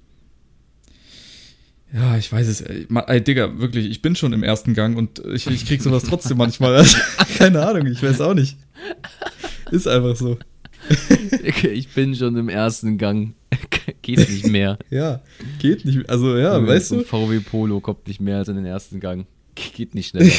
Ja, 1.95 2.19
ich 2.19 2.31
weiß 2.31 2.47
es. 2.47 2.61
Ey, 2.61 2.87
ey, 3.07 3.25
Digga, 3.25 3.59
wirklich, 3.59 3.87
ich 3.87 4.03
bin 4.03 4.17
schon 4.17 4.35
im 4.35 4.43
ersten 4.43 4.75
Gang 4.75 4.99
und 4.99 5.21
ich, 5.33 5.47
ich 5.47 5.65
krieg 5.65 5.81
sowas 5.81 6.03
trotzdem 6.03 6.37
manchmal. 6.37 6.77
Also, 6.77 6.99
keine 7.39 7.65
Ahnung, 7.67 7.87
ich 7.87 8.03
weiß 8.03 8.21
auch 8.21 8.35
nicht. 8.35 8.59
Ist 9.71 9.89
einfach 9.89 10.15
so. 10.15 10.37
ich 11.43 11.89
bin 11.89 12.15
schon 12.15 12.37
im 12.37 12.49
ersten 12.49 12.99
Gang. 12.99 13.35
Geht 14.03 14.19
nicht 14.19 14.49
mehr. 14.49 14.79
Ja, 14.91 15.23
geht 15.59 15.85
nicht. 15.85 16.09
Also, 16.09 16.37
ja, 16.37 16.65
weißt 16.65 16.89
so 16.89 16.95
ein 16.97 17.01
du? 17.01 17.07
VW 17.07 17.41
Polo 17.41 17.81
kommt 17.81 18.07
nicht 18.07 18.21
mehr 18.21 18.39
als 18.39 18.49
in 18.49 18.57
den 18.57 18.67
ersten 18.67 19.01
Gang. 19.01 19.27
Geht 19.55 19.95
nicht 19.95 20.09
schneller. 20.09 20.31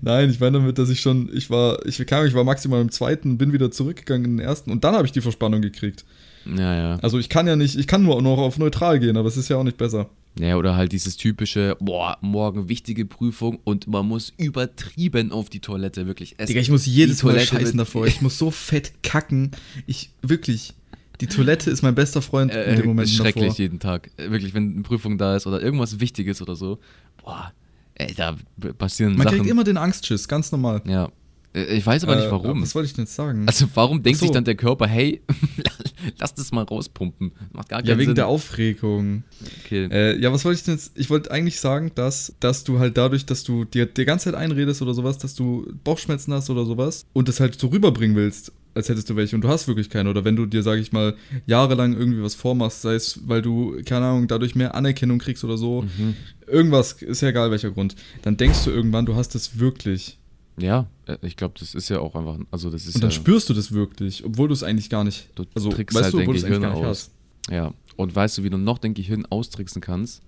Nein, 0.00 0.30
ich 0.30 0.40
meine 0.40 0.58
damit, 0.58 0.78
dass 0.78 0.90
ich 0.90 1.00
schon, 1.00 1.30
ich 1.32 1.50
war, 1.50 1.84
ich 1.86 2.04
kam, 2.06 2.26
ich 2.26 2.34
war 2.34 2.44
maximal 2.44 2.80
im 2.80 2.90
zweiten, 2.90 3.38
bin 3.38 3.52
wieder 3.52 3.70
zurückgegangen 3.70 4.24
in 4.24 4.36
den 4.38 4.46
ersten 4.46 4.70
und 4.70 4.82
dann 4.82 4.94
habe 4.94 5.06
ich 5.06 5.12
die 5.12 5.20
Verspannung 5.20 5.62
gekriegt. 5.62 6.04
ja, 6.44 6.74
ja. 6.74 6.96
Also 6.96 7.18
ich 7.18 7.28
kann 7.28 7.46
ja 7.46 7.56
nicht, 7.56 7.78
ich 7.78 7.86
kann 7.86 8.02
nur 8.02 8.20
noch 8.22 8.38
auf 8.38 8.58
neutral 8.58 8.98
gehen, 8.98 9.16
aber 9.16 9.28
es 9.28 9.36
ist 9.36 9.48
ja 9.48 9.56
auch 9.56 9.64
nicht 9.64 9.76
besser. 9.76 10.10
Ja, 10.38 10.56
oder 10.56 10.76
halt 10.76 10.92
dieses 10.92 11.16
typische, 11.16 11.76
boah, 11.80 12.16
morgen 12.20 12.68
wichtige 12.68 13.04
Prüfung 13.04 13.58
und 13.64 13.86
man 13.88 14.06
muss 14.06 14.32
übertrieben 14.36 15.32
auf 15.32 15.50
die 15.50 15.60
Toilette, 15.60 16.06
wirklich. 16.06 16.34
Es, 16.38 16.46
Digga, 16.46 16.60
ich 16.60 16.70
muss 16.70 16.86
jedes 16.86 17.22
Mal 17.22 17.32
Toilette 17.32 17.48
scheißen 17.56 17.76
davor. 17.76 18.06
Ich 18.06 18.20
muss 18.22 18.38
so 18.38 18.50
fett 18.52 19.02
kacken. 19.02 19.50
Ich, 19.86 20.10
wirklich, 20.22 20.74
die 21.20 21.26
Toilette 21.26 21.70
ist 21.70 21.82
mein 21.82 21.94
bester 21.94 22.22
Freund 22.22 22.52
äh, 22.52 22.70
in 22.70 22.76
dem 22.76 22.86
Moment 22.86 23.08
ist 23.08 23.16
schrecklich 23.16 23.48
davor. 23.48 23.58
jeden 23.58 23.80
Tag. 23.80 24.10
Äh, 24.16 24.30
Wirklich, 24.30 24.54
wenn 24.54 24.72
eine 24.72 24.82
Prüfung 24.82 25.18
da 25.18 25.36
ist 25.36 25.46
oder 25.46 25.60
irgendwas 25.60 25.98
Wichtiges 26.00 26.40
oder 26.40 26.54
so, 26.54 26.78
boah, 27.22 27.52
ey, 27.96 28.14
da 28.14 28.36
passieren 28.78 29.16
Man 29.16 29.26
Sachen. 29.26 29.38
kriegt 29.38 29.50
immer 29.50 29.64
den 29.64 29.76
Angstschiss, 29.76 30.28
ganz 30.28 30.52
normal. 30.52 30.80
ja. 30.86 31.10
Äh, 31.54 31.76
Ich 31.76 31.86
weiß 31.86 32.04
aber 32.04 32.16
nicht 32.16 32.26
Äh, 32.26 32.30
warum. 32.30 32.62
Was 32.62 32.74
wollte 32.74 32.86
ich 32.86 32.94
denn 32.94 33.04
jetzt 33.04 33.14
sagen? 33.14 33.44
Also 33.46 33.66
warum 33.74 34.02
denkt 34.02 34.18
so. 34.20 34.26
sich 34.26 34.32
dann 34.32 34.44
der 34.44 34.54
Körper, 34.54 34.86
hey, 34.86 35.20
lass 36.18 36.34
das 36.34 36.52
mal 36.52 36.62
rauspumpen? 36.64 37.32
Macht 37.52 37.68
gar 37.68 37.80
keinen 37.80 37.88
ja, 37.88 37.98
wegen 37.98 38.08
Sinn. 38.10 38.14
der 38.16 38.26
Aufregung. 38.28 39.24
okay. 39.64 39.88
Äh, 39.90 40.20
ja, 40.20 40.32
was 40.32 40.44
wollte 40.44 40.58
ich 40.58 40.64
denn 40.64 40.74
jetzt? 40.74 40.92
Ich 40.96 41.10
wollte 41.10 41.30
eigentlich 41.30 41.60
sagen, 41.60 41.92
dass, 41.94 42.34
dass 42.40 42.64
du 42.64 42.78
halt 42.78 42.96
dadurch, 42.96 43.26
dass 43.26 43.44
du 43.44 43.64
dir 43.64 43.86
die 43.86 44.04
ganze 44.04 44.26
Zeit 44.26 44.34
einredest 44.34 44.82
oder 44.82 44.94
sowas, 44.94 45.18
dass 45.18 45.34
du 45.34 45.66
Bauchschmerzen 45.84 46.32
hast 46.32 46.50
oder 46.50 46.64
sowas 46.64 47.06
und 47.12 47.28
das 47.28 47.40
halt 47.40 47.58
so 47.58 47.68
rüberbringen 47.68 48.16
willst, 48.16 48.52
als 48.74 48.88
hättest 48.88 49.10
du 49.10 49.16
welche 49.16 49.34
und 49.34 49.42
du 49.42 49.48
hast 49.48 49.66
wirklich 49.66 49.90
keine. 49.90 50.10
Oder 50.10 50.24
wenn 50.24 50.36
du 50.36 50.46
dir, 50.46 50.62
sage 50.62 50.80
ich 50.80 50.92
mal, 50.92 51.16
jahrelang 51.46 51.94
irgendwie 51.96 52.22
was 52.22 52.36
vormachst, 52.36 52.82
sei 52.82 52.94
es, 52.94 53.20
weil 53.26 53.42
du, 53.42 53.80
keine 53.84 54.06
Ahnung, 54.06 54.28
dadurch 54.28 54.54
mehr 54.54 54.74
Anerkennung 54.76 55.18
kriegst 55.18 55.42
oder 55.42 55.58
so, 55.58 55.82
Mhm. 55.82 56.14
irgendwas, 56.46 56.92
ist 56.92 57.20
ja 57.22 57.28
egal 57.28 57.50
welcher 57.50 57.72
Grund, 57.72 57.96
dann 58.22 58.36
denkst 58.36 58.64
du 58.64 58.70
irgendwann, 58.70 59.06
du 59.06 59.16
hast 59.16 59.34
es 59.34 59.58
wirklich. 59.58 60.18
Ja, 60.60 60.86
äh, 61.06 61.16
ich 61.22 61.36
glaube, 61.36 61.54
das 61.58 61.74
ist 61.74 61.88
ja 61.88 62.00
auch 62.00 62.14
einfach, 62.14 62.38
also 62.50 62.70
das 62.70 62.86
ist 62.86 62.96
Und 62.96 63.02
dann 63.02 63.10
ja, 63.10 63.16
spürst 63.16 63.48
du 63.48 63.54
das 63.54 63.72
wirklich, 63.72 64.24
obwohl 64.24 64.48
du 64.48 64.54
es 64.54 64.62
eigentlich 64.62 64.90
gar 64.90 65.04
nicht. 65.04 65.28
du 65.34 65.44
Also, 65.54 65.70
trickst 65.70 65.96
weißt 65.96 66.14
halt 66.14 66.14
du, 66.14 66.32
dein 66.32 66.42
Gehirn 66.42 66.62
gar 66.62 66.74
nicht 66.74 66.84
aus. 66.84 67.10
Ja, 67.50 67.72
und 67.96 68.14
weißt 68.14 68.38
du, 68.38 68.44
wie 68.44 68.50
du 68.50 68.58
noch 68.58 68.78
dein 68.78 68.94
Gehirn 68.94 69.26
austricksen 69.26 69.80
kannst? 69.80 70.22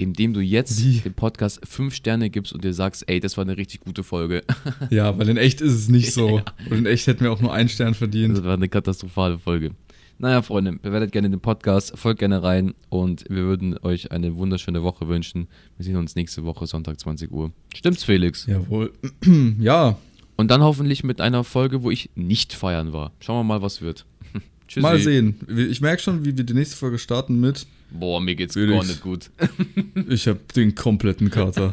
Indem 0.00 0.32
du 0.32 0.40
jetzt 0.40 0.80
Wie? 0.80 1.00
dem 1.00 1.14
Podcast 1.14 1.60
fünf 1.66 1.92
Sterne 1.92 2.30
gibst 2.30 2.52
und 2.52 2.62
dir 2.62 2.72
sagst, 2.72 3.02
ey, 3.08 3.18
das 3.18 3.36
war 3.36 3.44
eine 3.44 3.56
richtig 3.56 3.80
gute 3.80 4.04
Folge. 4.04 4.44
Ja, 4.90 5.18
weil 5.18 5.28
in 5.28 5.36
echt 5.36 5.60
ist 5.60 5.72
es 5.72 5.88
nicht 5.88 6.12
so. 6.14 6.40
Und 6.70 6.78
in 6.78 6.86
echt 6.86 7.08
hätten 7.08 7.24
wir 7.24 7.32
auch 7.32 7.40
nur 7.40 7.52
einen 7.52 7.68
Stern 7.68 7.94
verdient. 7.94 8.36
Das 8.36 8.44
war 8.44 8.54
eine 8.54 8.68
katastrophale 8.68 9.38
Folge. 9.38 9.72
Naja, 10.20 10.42
Freunde, 10.42 10.72
bewertet 10.72 11.12
gerne 11.12 11.30
den 11.30 11.38
Podcast, 11.38 11.96
folgt 11.96 12.18
gerne 12.18 12.42
rein 12.42 12.74
und 12.88 13.24
wir 13.28 13.44
würden 13.44 13.78
euch 13.78 14.10
eine 14.10 14.36
wunderschöne 14.36 14.82
Woche 14.82 15.06
wünschen. 15.06 15.46
Wir 15.76 15.84
sehen 15.84 15.94
uns 15.96 16.16
nächste 16.16 16.44
Woche, 16.44 16.66
Sonntag, 16.66 16.98
20 16.98 17.30
Uhr. 17.30 17.52
Stimmt's, 17.72 18.02
Felix? 18.02 18.44
Jawohl. 18.46 18.92
ja, 19.60 19.96
Und 20.36 20.50
dann 20.50 20.60
hoffentlich 20.62 21.04
mit 21.04 21.20
einer 21.20 21.44
Folge, 21.44 21.84
wo 21.84 21.92
ich 21.92 22.10
nicht 22.16 22.52
feiern 22.52 22.92
war. 22.92 23.12
Schauen 23.20 23.38
wir 23.38 23.44
mal, 23.44 23.62
was 23.62 23.80
wird. 23.80 24.06
Tschüssi. 24.66 24.80
mal 24.80 24.98
sehen. 24.98 25.36
Ich 25.70 25.80
merke 25.80 26.02
schon, 26.02 26.24
wie 26.24 26.36
wir 26.36 26.44
die 26.44 26.54
nächste 26.54 26.76
Folge 26.76 26.98
starten 26.98 27.38
mit 27.38 27.66
Boah, 27.90 28.20
mir 28.20 28.34
geht's 28.34 28.54
Felix. 28.54 28.74
gar 28.76 28.86
nicht 28.86 29.00
gut. 29.02 29.30
Ich 30.08 30.26
habe 30.26 30.40
den 30.54 30.74
kompletten 30.74 31.30
Kater. 31.30 31.72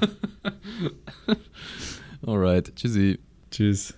Alright, 2.26 2.76
tschüssi. 2.76 3.18
Tschüss. 3.50 3.94